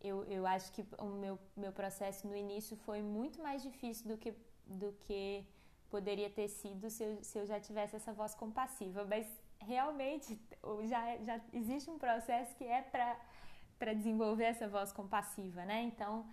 eu, 0.01 0.25
eu 0.25 0.47
acho 0.47 0.73
que 0.73 0.85
o 0.99 1.07
meu, 1.07 1.39
meu 1.57 1.73
processo 1.73 2.27
no 2.27 2.37
início 2.37 2.77
foi 2.77 3.03
muito 3.03 3.43
mais 3.43 3.63
difícil 3.63 4.09
do 4.09 4.17
que, 4.17 4.35
do 4.65 4.93
que 5.07 5.45
poderia 5.91 6.31
ter 6.31 6.49
sido 6.49 6.89
se 6.91 7.03
eu, 7.03 7.23
se 7.23 7.39
eu 7.39 7.47
já 7.47 7.59
tivesse 7.59 7.97
essa 7.97 8.13
voz 8.13 8.35
compassiva, 8.35 9.05
mas 9.05 9.27
realmente 9.61 10.41
já, 10.87 11.17
já 11.19 11.41
existe 11.53 11.91
um 11.91 11.99
processo 11.99 12.55
que 12.57 12.65
é 12.65 12.83
para 12.83 13.95
desenvolver 13.95 14.45
essa 14.45 14.69
voz 14.69 14.93
compassiva, 14.93 15.65
né? 15.65 15.83
Então, 15.83 16.27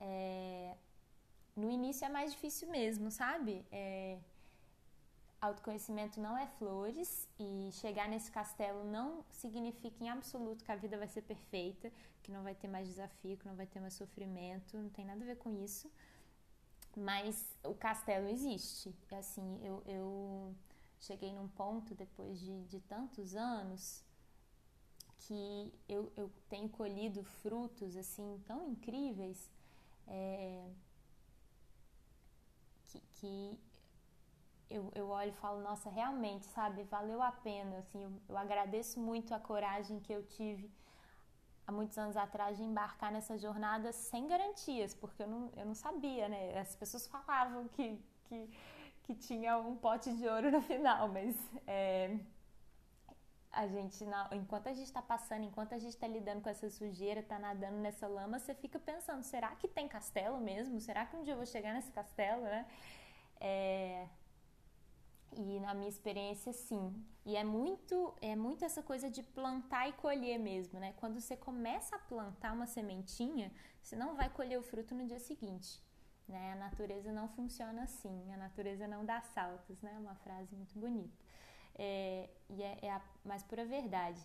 é, 0.00 0.74
no 1.54 1.70
início 1.70 2.04
é 2.04 2.08
mais 2.08 2.32
difícil 2.32 2.70
mesmo, 2.70 3.10
sabe? 3.10 3.64
É, 3.70 4.18
autoconhecimento 5.42 6.20
não 6.20 6.38
é 6.38 6.46
flores 6.46 7.28
e 7.38 7.70
chegar 7.72 8.08
nesse 8.08 8.30
castelo 8.30 8.84
não 8.84 9.24
significa 9.28 10.04
em 10.04 10.08
absoluto 10.08 10.64
que 10.64 10.70
a 10.70 10.76
vida 10.76 10.96
vai 10.96 11.08
ser 11.08 11.22
perfeita, 11.22 11.92
que 12.22 12.30
não 12.30 12.44
vai 12.44 12.54
ter 12.54 12.68
mais 12.68 12.86
desafio, 12.86 13.36
que 13.36 13.46
não 13.46 13.56
vai 13.56 13.66
ter 13.66 13.80
mais 13.80 13.94
sofrimento, 13.94 14.78
não 14.78 14.88
tem 14.88 15.04
nada 15.04 15.22
a 15.22 15.26
ver 15.26 15.36
com 15.36 15.52
isso. 15.52 15.90
Mas 16.96 17.44
o 17.64 17.74
castelo 17.74 18.28
existe. 18.28 18.94
Assim, 19.10 19.58
eu, 19.64 19.82
eu 19.84 20.54
cheguei 21.00 21.32
num 21.32 21.48
ponto 21.48 21.92
depois 21.94 22.38
de, 22.38 22.62
de 22.64 22.78
tantos 22.80 23.34
anos 23.34 24.04
que 25.18 25.72
eu, 25.88 26.12
eu 26.16 26.30
tenho 26.48 26.68
colhido 26.68 27.22
frutos 27.24 27.96
assim 27.96 28.40
tão 28.46 28.68
incríveis 28.68 29.50
é, 30.06 30.68
que, 32.86 33.00
que 33.14 33.58
eu, 34.70 34.90
eu 34.94 35.08
olho 35.08 35.30
e 35.30 35.40
falo, 35.40 35.60
nossa, 35.60 35.90
realmente, 35.90 36.46
sabe, 36.46 36.82
valeu 36.84 37.22
a 37.22 37.32
pena, 37.32 37.78
assim, 37.78 38.02
eu, 38.02 38.12
eu 38.28 38.36
agradeço 38.36 38.98
muito 39.00 39.34
a 39.34 39.40
coragem 39.40 40.00
que 40.00 40.12
eu 40.12 40.24
tive 40.24 40.70
há 41.66 41.72
muitos 41.72 41.96
anos 41.98 42.16
atrás 42.16 42.56
de 42.56 42.64
embarcar 42.64 43.12
nessa 43.12 43.38
jornada 43.38 43.92
sem 43.92 44.26
garantias, 44.26 44.94
porque 44.94 45.22
eu 45.22 45.28
não, 45.28 45.50
eu 45.56 45.66
não 45.66 45.74
sabia, 45.74 46.28
né, 46.28 46.58
as 46.58 46.74
pessoas 46.74 47.06
falavam 47.06 47.68
que, 47.68 47.98
que, 48.24 48.50
que 49.04 49.14
tinha 49.14 49.58
um 49.58 49.76
pote 49.76 50.12
de 50.14 50.26
ouro 50.26 50.50
no 50.50 50.60
final, 50.62 51.08
mas 51.08 51.36
é, 51.66 52.18
a 53.52 53.66
gente, 53.66 54.04
enquanto 54.32 54.68
a 54.68 54.72
gente 54.72 54.86
está 54.86 55.02
passando, 55.02 55.44
enquanto 55.44 55.74
a 55.74 55.78
gente 55.78 55.92
está 55.92 56.06
lidando 56.06 56.40
com 56.40 56.48
essa 56.48 56.70
sujeira, 56.70 57.20
está 57.20 57.38
nadando 57.38 57.76
nessa 57.76 58.08
lama, 58.08 58.38
você 58.38 58.54
fica 58.54 58.78
pensando, 58.78 59.22
será 59.22 59.54
que 59.56 59.68
tem 59.68 59.86
castelo 59.86 60.40
mesmo? 60.40 60.80
Será 60.80 61.04
que 61.04 61.14
um 61.14 61.22
dia 61.22 61.34
eu 61.34 61.36
vou 61.36 61.46
chegar 61.46 61.74
nesse 61.74 61.92
castelo, 61.92 62.42
né? 62.42 62.66
É, 63.38 64.08
e 65.36 65.60
na 65.60 65.74
minha 65.74 65.88
experiência, 65.88 66.52
sim. 66.52 66.94
E 67.24 67.36
é 67.36 67.44
muito, 67.44 68.14
é 68.20 68.34
muito 68.34 68.64
essa 68.64 68.82
coisa 68.82 69.10
de 69.10 69.22
plantar 69.22 69.88
e 69.88 69.92
colher 69.92 70.38
mesmo, 70.38 70.78
né? 70.78 70.92
Quando 70.96 71.20
você 71.20 71.36
começa 71.36 71.96
a 71.96 71.98
plantar 71.98 72.52
uma 72.52 72.66
sementinha, 72.66 73.52
você 73.80 73.96
não 73.96 74.14
vai 74.14 74.28
colher 74.28 74.58
o 74.58 74.62
fruto 74.62 74.94
no 74.94 75.06
dia 75.06 75.20
seguinte. 75.20 75.80
Né? 76.28 76.52
A 76.52 76.56
natureza 76.56 77.12
não 77.12 77.28
funciona 77.28 77.82
assim, 77.82 78.32
a 78.32 78.36
natureza 78.36 78.86
não 78.86 79.04
dá 79.04 79.20
saltos, 79.20 79.80
né? 79.82 79.96
Uma 79.98 80.14
frase 80.16 80.54
muito 80.54 80.78
bonita. 80.78 81.16
É, 81.74 82.28
e 82.48 82.62
é, 82.62 82.78
é, 82.82 82.90
a 82.90 83.00
mais 83.24 83.42
pura 83.42 83.64
verdade. 83.64 84.20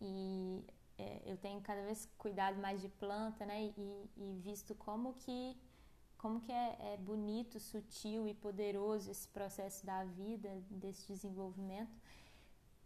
E 0.00 0.64
é, 0.98 1.22
eu 1.24 1.36
tenho 1.36 1.60
cada 1.60 1.82
vez 1.82 2.08
cuidado 2.18 2.58
mais 2.58 2.80
de 2.80 2.88
planta, 2.88 3.46
né? 3.46 3.72
E, 3.76 4.10
e 4.16 4.40
visto 4.42 4.74
como 4.74 5.14
que 5.14 5.56
como 6.20 6.38
que 6.38 6.52
é, 6.52 6.76
é, 6.92 6.96
bonito, 6.98 7.58
sutil 7.58 8.28
e 8.28 8.34
poderoso 8.34 9.10
esse 9.10 9.26
processo 9.28 9.86
da 9.86 10.04
vida, 10.04 10.50
desse 10.70 11.06
desenvolvimento. 11.10 11.98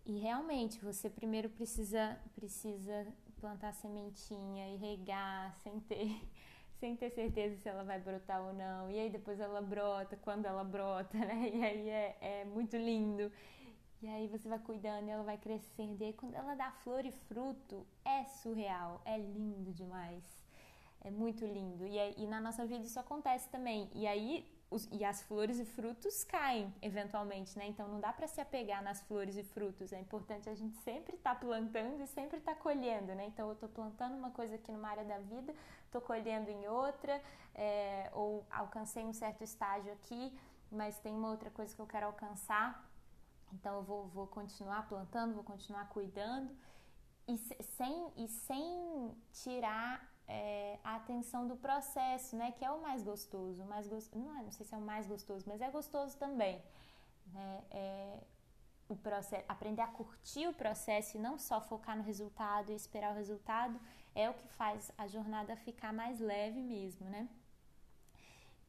E 0.06 0.18
realmente 0.18 0.78
você 0.78 1.10
primeiro 1.10 1.50
precisa 1.50 2.16
precisa 2.36 3.06
plantar 3.40 3.72
sementinha 3.72 4.72
e 4.72 4.76
regar 4.76 5.52
sem 5.56 5.80
ter 5.80 6.20
sem 6.78 6.94
ter 6.96 7.10
certeza 7.10 7.56
se 7.56 7.68
ela 7.68 7.82
vai 7.82 7.98
brotar 7.98 8.40
ou 8.40 8.52
não. 8.52 8.88
E 8.88 9.00
aí 9.00 9.10
depois 9.10 9.40
ela 9.40 9.60
brota, 9.60 10.16
quando 10.16 10.46
ela 10.46 10.62
brota, 10.62 11.18
né? 11.18 11.50
E 11.52 11.64
aí 11.64 11.88
é, 11.88 12.18
é 12.20 12.44
muito 12.44 12.76
lindo. 12.76 13.32
E 14.00 14.06
aí 14.06 14.28
você 14.28 14.48
vai 14.48 14.60
cuidando 14.60 15.08
ela 15.08 15.24
vai 15.24 15.38
crescendo. 15.38 16.00
E 16.00 16.06
aí 16.06 16.12
quando 16.12 16.34
ela 16.34 16.54
dá 16.54 16.70
flor 16.70 17.04
e 17.04 17.10
fruto, 17.10 17.84
é 18.04 18.24
surreal, 18.26 19.02
é 19.04 19.18
lindo 19.18 19.72
demais. 19.72 20.43
É 21.04 21.10
muito 21.10 21.44
lindo. 21.44 21.86
E, 21.86 21.98
e 22.16 22.26
na 22.26 22.40
nossa 22.40 22.66
vida 22.66 22.84
isso 22.84 22.98
acontece 22.98 23.48
também. 23.50 23.90
E 23.94 24.06
aí 24.06 24.50
os, 24.70 24.88
e 24.90 25.04
as 25.04 25.22
flores 25.22 25.58
e 25.60 25.64
frutos 25.64 26.24
caem 26.24 26.74
eventualmente, 26.82 27.56
né? 27.58 27.68
Então 27.68 27.86
não 27.86 28.00
dá 28.00 28.12
para 28.12 28.26
se 28.26 28.40
apegar 28.40 28.82
nas 28.82 29.02
flores 29.02 29.36
e 29.36 29.44
frutos. 29.44 29.92
É 29.92 30.00
importante 30.00 30.48
a 30.48 30.54
gente 30.54 30.76
sempre 30.78 31.14
estar 31.14 31.34
tá 31.34 31.40
plantando 31.40 32.02
e 32.02 32.06
sempre 32.06 32.38
estar 32.38 32.54
tá 32.54 32.60
colhendo, 32.60 33.14
né? 33.14 33.26
Então 33.26 33.46
eu 33.48 33.52
estou 33.52 33.68
plantando 33.68 34.16
uma 34.16 34.30
coisa 34.30 34.54
aqui 34.56 34.72
numa 34.72 34.88
área 34.88 35.04
da 35.04 35.18
vida, 35.18 35.54
estou 35.84 36.00
colhendo 36.00 36.50
em 36.50 36.66
outra, 36.66 37.22
é, 37.54 38.10
ou 38.14 38.44
alcancei 38.50 39.04
um 39.04 39.12
certo 39.12 39.44
estágio 39.44 39.92
aqui, 39.92 40.36
mas 40.72 40.98
tem 40.98 41.14
uma 41.14 41.30
outra 41.30 41.50
coisa 41.50 41.74
que 41.74 41.80
eu 41.80 41.86
quero 41.86 42.06
alcançar. 42.06 42.90
Então 43.52 43.76
eu 43.76 43.82
vou, 43.82 44.08
vou 44.08 44.26
continuar 44.26 44.88
plantando, 44.88 45.34
vou 45.34 45.44
continuar 45.44 45.88
cuidando 45.90 46.50
e 47.28 47.38
sem, 47.38 48.12
e 48.16 48.28
sem 48.28 49.14
tirar 49.32 50.13
é, 50.26 50.78
a 50.82 50.96
atenção 50.96 51.46
do 51.46 51.56
processo, 51.56 52.37
né? 52.37 52.52
Que 52.52 52.64
é 52.64 52.70
o 52.70 52.80
mais 52.80 53.02
gostoso. 53.02 53.64
Mais 53.64 53.87
gostoso 53.87 54.24
não, 54.24 54.38
é, 54.38 54.42
não 54.42 54.50
sei 54.50 54.64
se 54.66 54.74
é 54.74 54.78
o 54.78 54.80
mais 54.80 55.06
gostoso, 55.06 55.44
mas 55.46 55.60
é 55.60 55.70
gostoso 55.70 56.16
também. 56.16 56.62
Né? 57.32 57.64
É, 57.70 58.18
o 58.88 58.96
processo, 58.96 59.44
aprender 59.48 59.82
a 59.82 59.87
curtir 59.87 60.46
o 60.46 60.52
processo 60.52 61.16
e 61.16 61.20
não 61.20 61.38
só 61.38 61.60
focar 61.60 61.96
no 61.96 62.02
resultado 62.02 62.70
e 62.70 62.74
esperar 62.74 63.12
o 63.12 63.16
resultado 63.16 63.80
é 64.14 64.28
o 64.28 64.34
que 64.34 64.46
faz 64.48 64.92
a 64.96 65.06
jornada 65.06 65.56
ficar 65.56 65.92
mais 65.92 66.20
leve 66.20 66.60
mesmo, 66.60 67.08
né? 67.08 67.28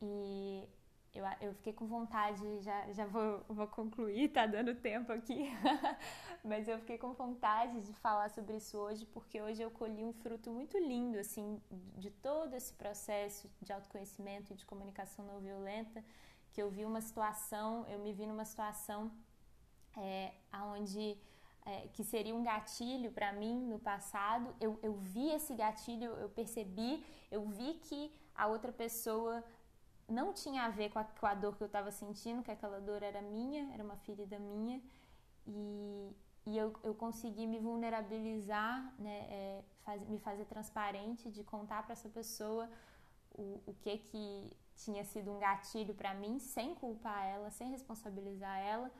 E 0.01 0.67
eu, 1.15 1.25
eu 1.39 1.53
fiquei 1.53 1.71
com 1.71 1.87
vontade, 1.87 2.43
já, 2.61 2.91
já 2.91 3.05
vou, 3.05 3.41
vou 3.47 3.67
concluir, 3.67 4.29
tá 4.29 4.45
dando 4.45 4.75
tempo 4.75 5.13
aqui, 5.13 5.49
mas 6.43 6.67
eu 6.67 6.77
fiquei 6.79 6.97
com 6.97 7.13
vontade 7.13 7.79
de 7.81 7.93
falar 7.93 8.29
sobre 8.29 8.57
isso 8.57 8.77
hoje, 8.77 9.05
porque 9.05 9.41
hoje 9.41 9.61
eu 9.61 9.71
colhi 9.71 10.03
um 10.03 10.11
fruto 10.11 10.51
muito 10.51 10.77
lindo, 10.77 11.17
assim, 11.17 11.61
de 11.97 12.11
todo 12.11 12.53
esse 12.53 12.73
processo 12.73 13.49
de 13.61 13.71
autoconhecimento 13.71 14.51
e 14.51 14.55
de 14.55 14.65
comunicação 14.65 15.25
não 15.25 15.39
violenta, 15.39 16.03
que 16.51 16.61
eu 16.61 16.69
vi 16.69 16.83
uma 16.83 16.99
situação, 16.99 17.85
eu 17.87 17.99
me 17.99 18.11
vi 18.11 18.25
numa 18.25 18.43
situação 18.43 19.09
é, 19.97 20.33
onde 20.53 21.17
é, 21.65 21.87
que 21.93 22.03
seria 22.03 22.35
um 22.35 22.43
gatilho 22.43 23.09
para 23.11 23.31
mim 23.31 23.67
no 23.67 23.79
passado, 23.79 24.53
eu, 24.59 24.77
eu 24.83 24.93
vi 24.95 25.29
esse 25.31 25.55
gatilho, 25.55 26.11
eu 26.11 26.29
percebi, 26.29 27.05
eu 27.31 27.45
vi 27.45 27.75
que 27.75 28.11
a 28.35 28.47
outra 28.47 28.71
pessoa 28.71 29.43
não 30.07 30.33
tinha 30.33 30.63
a 30.63 30.69
ver 30.69 30.89
com 30.89 30.99
a, 30.99 31.03
com 31.03 31.25
a 31.25 31.33
dor 31.33 31.55
que 31.55 31.63
eu 31.63 31.67
estava 31.67 31.91
sentindo, 31.91 32.43
que 32.43 32.51
aquela 32.51 32.79
dor 32.79 33.01
era 33.01 33.21
minha, 33.21 33.73
era 33.73 33.83
uma 33.83 33.97
ferida 33.97 34.37
minha, 34.37 34.81
e, 35.47 36.11
e 36.45 36.57
eu, 36.57 36.73
eu 36.83 36.93
consegui 36.93 37.47
me 37.47 37.59
vulnerabilizar, 37.59 38.93
né, 38.99 39.27
é, 39.29 39.63
faz, 39.83 40.07
me 40.07 40.19
fazer 40.19 40.45
transparente, 40.45 41.31
de 41.31 41.43
contar 41.43 41.83
para 41.83 41.93
essa 41.93 42.09
pessoa 42.09 42.69
o, 43.31 43.61
o 43.65 43.73
que 43.81 43.97
que 43.97 44.51
tinha 44.75 45.03
sido 45.05 45.31
um 45.31 45.39
gatilho 45.39 45.93
para 45.95 46.13
mim, 46.13 46.37
sem 46.39 46.75
culpar 46.75 47.25
ela, 47.25 47.49
sem 47.49 47.69
responsabilizar 47.71 48.59
ela, 48.59 48.91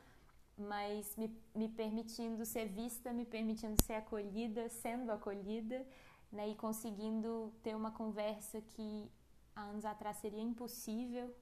mas 0.56 1.14
me, 1.16 1.30
me 1.54 1.68
permitindo 1.68 2.44
ser 2.44 2.66
vista, 2.66 3.12
me 3.12 3.24
permitindo 3.24 3.80
ser 3.82 3.94
acolhida, 3.94 4.68
sendo 4.68 5.12
acolhida, 5.12 5.86
né, 6.32 6.48
e 6.48 6.54
conseguindo 6.54 7.52
ter 7.62 7.76
uma 7.76 7.90
conversa 7.90 8.60
que 8.60 9.10
há 9.56 9.62
anos 9.62 9.84
atrás 9.84 10.18
seria 10.18 10.42
impossível 10.42 11.34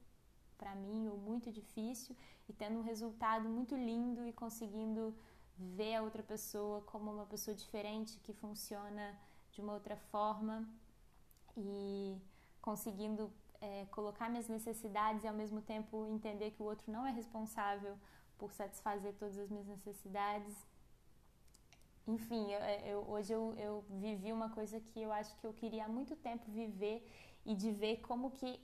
para 0.57 0.73
mim 0.73 1.07
ou 1.09 1.17
muito 1.17 1.51
difícil 1.51 2.15
e 2.47 2.53
tendo 2.53 2.79
um 2.79 2.81
resultado 2.81 3.47
muito 3.49 3.75
lindo 3.75 4.25
e 4.25 4.31
conseguindo 4.31 5.13
ver 5.57 5.95
a 5.95 6.01
outra 6.01 6.23
pessoa 6.23 6.81
como 6.81 7.11
uma 7.11 7.25
pessoa 7.25 7.55
diferente 7.55 8.19
que 8.23 8.33
funciona 8.33 9.17
de 9.51 9.61
uma 9.61 9.73
outra 9.73 9.95
forma 9.95 10.67
e 11.57 12.17
conseguindo 12.61 13.31
é, 13.61 13.85
colocar 13.91 14.29
minhas 14.29 14.47
necessidades 14.47 15.23
e 15.23 15.27
ao 15.27 15.33
mesmo 15.33 15.61
tempo 15.61 16.05
entender 16.07 16.51
que 16.51 16.61
o 16.61 16.65
outro 16.65 16.91
não 16.91 17.05
é 17.05 17.11
responsável 17.11 17.97
por 18.37 18.53
satisfazer 18.53 19.13
todas 19.13 19.37
as 19.37 19.49
minhas 19.49 19.67
necessidades. 19.67 20.53
Enfim, 22.07 22.51
eu, 22.51 22.59
eu, 22.85 23.09
hoje 23.09 23.33
eu, 23.33 23.55
eu 23.57 23.85
vivi 23.89 24.31
uma 24.31 24.49
coisa 24.49 24.79
que 24.79 25.01
eu 25.01 25.11
acho 25.11 25.35
que 25.37 25.47
eu 25.47 25.53
queria 25.53 25.85
há 25.85 25.87
muito 25.87 26.15
tempo 26.17 26.51
viver 26.51 27.09
e 27.45 27.55
de 27.55 27.71
ver 27.71 27.97
como 28.01 28.31
que 28.31 28.59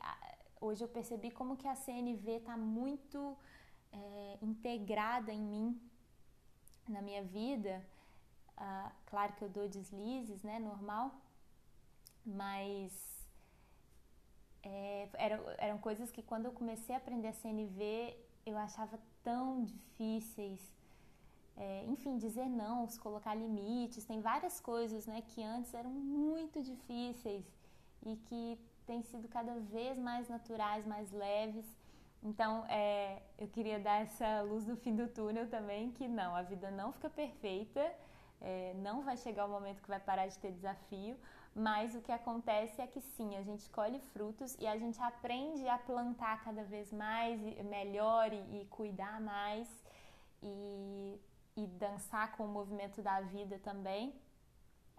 hoje 0.60 0.84
eu 0.84 0.88
percebi 0.88 1.32
como 1.32 1.58
que 1.58 1.68
a 1.68 1.76
CNV 1.76 2.38
está 2.38 2.58
muito 2.58 3.38
é, 3.92 4.38
integrada 4.42 5.32
em 5.32 5.42
mim, 5.42 5.82
na 6.88 7.02
minha 7.02 7.24
vida. 7.24 7.86
Ah, 8.58 8.92
claro 9.06 9.34
que 9.34 9.44
eu 9.44 9.50
dou 9.50 9.68
deslizes, 9.68 10.44
né, 10.44 10.60
normal, 10.60 11.12
mas 12.26 12.92
é, 14.64 15.10
eram, 15.14 15.44
eram 15.58 15.78
coisas 15.78 16.12
que 16.12 16.22
quando 16.22 16.46
eu 16.46 16.52
comecei 16.52 16.94
a 16.94 16.98
aprender 16.98 17.30
a 17.30 17.34
CNV 17.34 18.16
eu 18.46 18.58
achava 18.58 19.00
tão 19.24 19.64
difíceis. 19.64 20.60
É, 21.58 21.86
enfim, 21.86 22.18
dizer 22.18 22.48
não, 22.48 22.88
colocar 23.00 23.36
limites, 23.36 24.06
tem 24.06 24.20
várias 24.22 24.60
coisas 24.60 25.06
né, 25.06 25.22
que 25.22 25.44
antes 25.44 25.74
eram 25.74 25.92
muito 25.92 26.62
difíceis 26.62 27.46
e 28.04 28.16
que 28.16 28.58
têm 28.92 29.02
sido 29.04 29.28
cada 29.30 29.56
vez 29.76 29.98
mais 29.98 30.28
naturais, 30.28 30.86
mais 30.86 31.10
leves. 31.14 31.66
Então, 32.22 32.66
é, 32.68 33.22
eu 33.38 33.48
queria 33.48 33.80
dar 33.80 34.02
essa 34.02 34.42
luz 34.42 34.68
no 34.68 34.76
fim 34.76 34.94
do 34.94 35.08
túnel 35.08 35.48
também, 35.50 35.92
que 35.92 36.10
não, 36.10 36.36
a 36.36 36.42
vida 36.42 36.70
não 36.70 36.92
fica 36.92 37.10
perfeita, 37.10 37.84
é, 38.42 38.74
não 38.88 39.02
vai 39.02 39.16
chegar 39.16 39.46
o 39.46 39.50
momento 39.50 39.82
que 39.82 39.88
vai 39.88 40.00
parar 40.00 40.28
de 40.28 40.38
ter 40.40 40.52
desafio, 40.52 41.16
mas 41.56 41.96
o 41.96 42.02
que 42.02 42.12
acontece 42.12 42.82
é 42.82 42.88
que 42.88 43.00
sim, 43.00 43.38
a 43.38 43.44
gente 43.44 43.70
colhe 43.70 44.00
frutos 44.14 44.58
e 44.60 44.68
a 44.68 44.78
gente 44.78 45.02
aprende 45.02 45.66
a 45.70 45.78
plantar 45.78 46.44
cada 46.44 46.64
vez 46.66 46.92
mais, 46.92 47.40
melhor 47.78 48.34
e, 48.34 48.62
e 48.62 48.66
cuidar 48.66 49.22
mais 49.22 49.68
e, 50.44 51.20
e 51.56 51.66
dançar 51.86 52.36
com 52.36 52.44
o 52.44 52.48
movimento 52.60 53.02
da 53.02 53.22
vida 53.22 53.58
também, 53.60 54.14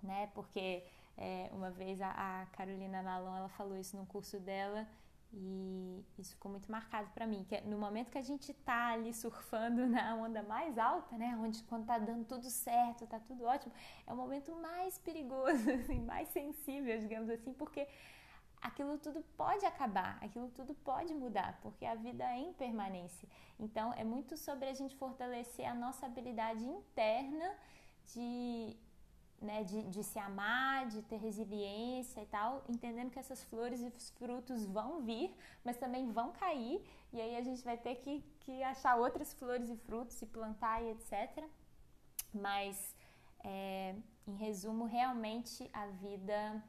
né? 0.02 0.30
Porque 0.34 0.82
é, 1.16 1.50
uma 1.52 1.70
vez 1.70 2.00
a, 2.00 2.10
a, 2.10 2.46
Carolina 2.46 3.02
Nalon 3.02 3.36
ela 3.36 3.48
falou 3.48 3.76
isso 3.76 3.96
no 3.96 4.06
curso 4.06 4.40
dela 4.40 4.86
e, 5.32 6.04
isso 6.18 6.32
ficou 6.32 6.50
muito 6.50 6.70
marcado 6.70 7.10
para 7.10 7.26
mim, 7.26 7.44
que 7.44 7.56
é 7.56 7.60
no 7.62 7.78
momento 7.78 8.10
que 8.10 8.18
a 8.18 8.22
gente 8.22 8.52
tá 8.52 8.88
ali 8.88 9.12
surfando 9.14 9.86
na 9.86 10.14
onda 10.14 10.42
mais 10.42 10.76
alta, 10.78 11.16
né, 11.16 11.36
onde 11.40 11.62
quando 11.64 11.86
tá 11.86 11.98
dando 11.98 12.24
tudo 12.24 12.48
certo, 12.50 13.06
tá 13.06 13.18
tudo 13.20 13.44
ótimo, 13.44 13.72
é 14.06 14.12
o 14.12 14.16
momento 14.16 14.54
mais 14.56 14.98
perigoso, 14.98 15.70
assim, 15.72 16.00
mais 16.00 16.28
sensível, 16.28 16.98
digamos 16.98 17.30
assim, 17.30 17.52
porque 17.52 17.86
aquilo 18.60 18.96
tudo 18.98 19.22
pode 19.36 19.66
acabar, 19.66 20.18
aquilo 20.22 20.48
tudo 20.50 20.74
pode 20.74 21.12
mudar, 21.14 21.58
porque 21.60 21.84
a 21.84 21.94
vida 21.94 22.24
é 22.24 22.38
impermanência. 22.38 23.28
Então, 23.58 23.92
é 23.94 24.04
muito 24.04 24.36
sobre 24.36 24.68
a 24.68 24.74
gente 24.74 24.96
fortalecer 24.96 25.66
a 25.66 25.74
nossa 25.74 26.06
habilidade 26.06 26.64
interna 26.64 27.54
de 28.14 28.76
né, 29.42 29.64
de, 29.64 29.82
de 29.94 30.02
se 30.02 30.18
amar, 30.18 30.86
de 30.86 31.02
ter 31.02 31.16
resiliência 31.16 32.20
e 32.20 32.26
tal, 32.26 32.64
entendendo 32.68 33.10
que 33.10 33.18
essas 33.18 33.42
flores 33.44 33.80
e 33.80 33.90
frutos 34.18 34.64
vão 34.64 35.02
vir, 35.02 35.34
mas 35.64 35.76
também 35.76 36.10
vão 36.10 36.32
cair, 36.32 36.82
e 37.12 37.20
aí 37.20 37.36
a 37.36 37.42
gente 37.42 37.62
vai 37.62 37.76
ter 37.76 37.96
que, 37.96 38.24
que 38.40 38.62
achar 38.62 38.96
outras 38.96 39.32
flores 39.34 39.68
e 39.68 39.76
frutos 39.76 40.20
e 40.22 40.26
plantar 40.26 40.82
e 40.82 40.90
etc. 40.92 41.44
Mas, 42.32 42.96
é, 43.44 43.94
em 44.26 44.36
resumo, 44.36 44.84
realmente 44.84 45.68
a 45.72 45.86
vida 45.86 46.62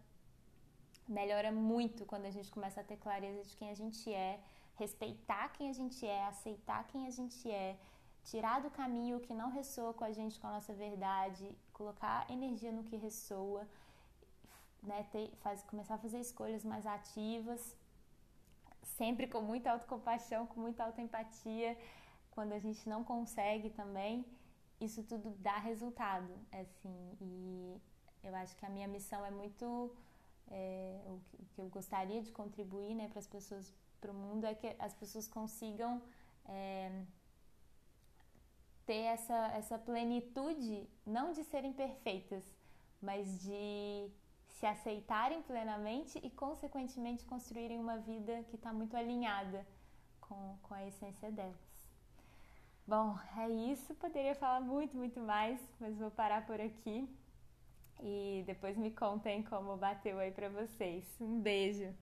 melhora 1.07 1.51
muito 1.51 2.05
quando 2.05 2.25
a 2.25 2.31
gente 2.31 2.49
começa 2.51 2.81
a 2.81 2.83
ter 2.83 2.97
clareza 2.97 3.43
de 3.43 3.55
quem 3.55 3.69
a 3.69 3.75
gente 3.75 4.11
é, 4.11 4.39
respeitar 4.75 5.49
quem 5.49 5.69
a 5.69 5.73
gente 5.73 6.05
é, 6.05 6.25
aceitar 6.25 6.87
quem 6.87 7.05
a 7.07 7.11
gente 7.11 7.49
é, 7.51 7.77
tirar 8.23 8.61
do 8.61 8.69
caminho 8.69 9.17
o 9.17 9.19
que 9.19 9.33
não 9.33 9.49
ressoa 9.51 9.93
com 9.93 10.03
a 10.03 10.11
gente, 10.11 10.39
com 10.39 10.47
a 10.47 10.51
nossa 10.51 10.73
verdade, 10.73 11.45
colocar 11.73 12.29
energia 12.29 12.71
no 12.71 12.83
que 12.83 12.95
ressoa, 12.95 13.67
né, 14.81 15.05
ter, 15.11 15.31
faz, 15.41 15.61
começar 15.63 15.95
a 15.95 15.97
fazer 15.97 16.19
escolhas 16.19 16.63
mais 16.63 16.85
ativas, 16.85 17.75
sempre 18.83 19.27
com 19.27 19.41
muita 19.41 19.71
autocompaixão, 19.71 20.45
com 20.45 20.59
muita 20.59 20.83
autoempatia, 20.83 21.77
quando 22.31 22.53
a 22.53 22.59
gente 22.59 22.87
não 22.87 23.03
consegue 23.03 23.69
também, 23.69 24.25
isso 24.79 25.03
tudo 25.03 25.31
dá 25.39 25.57
resultado, 25.57 26.33
assim, 26.51 27.17
e 27.21 27.81
eu 28.23 28.35
acho 28.35 28.55
que 28.57 28.65
a 28.65 28.69
minha 28.69 28.87
missão 28.87 29.25
é 29.25 29.31
muito, 29.31 29.95
é, 30.49 31.01
o, 31.07 31.19
que, 31.25 31.35
o, 31.41 31.45
que, 31.45 31.61
eu 31.61 31.69
gostaria 31.69 32.21
de 32.21 32.31
contribuir, 32.31 32.95
né, 32.95 33.07
para 33.07 33.19
as 33.19 33.27
pessoas, 33.27 33.73
para 34.01 34.11
o 34.11 34.13
mundo, 34.13 34.45
é 34.45 34.53
que 34.53 34.75
as 34.79 34.93
pessoas 34.93 35.27
consigam 35.27 36.01
é, 36.45 37.03
ter 38.85 39.03
essa, 39.03 39.47
essa 39.55 39.77
plenitude, 39.77 40.87
não 41.05 41.31
de 41.31 41.43
serem 41.43 41.73
perfeitas, 41.73 42.43
mas 43.01 43.41
de 43.41 44.09
se 44.47 44.65
aceitarem 44.65 45.41
plenamente 45.41 46.19
e, 46.23 46.29
consequentemente, 46.29 47.25
construírem 47.25 47.79
uma 47.79 47.97
vida 47.97 48.43
que 48.49 48.55
está 48.55 48.71
muito 48.71 48.95
alinhada 48.95 49.65
com, 50.21 50.57
com 50.63 50.73
a 50.73 50.85
essência 50.85 51.31
delas. 51.31 51.73
Bom, 52.87 53.17
é 53.37 53.49
isso. 53.49 53.93
Poderia 53.95 54.35
falar 54.35 54.61
muito, 54.61 54.95
muito 54.95 55.19
mais, 55.19 55.59
mas 55.79 55.97
vou 55.97 56.11
parar 56.11 56.45
por 56.45 56.59
aqui 56.59 57.09
e 58.01 58.43
depois 58.45 58.77
me 58.77 58.91
contem 58.91 59.43
como 59.43 59.77
bateu 59.77 60.19
aí 60.19 60.31
para 60.31 60.49
vocês. 60.49 61.05
Um 61.19 61.39
beijo! 61.39 61.93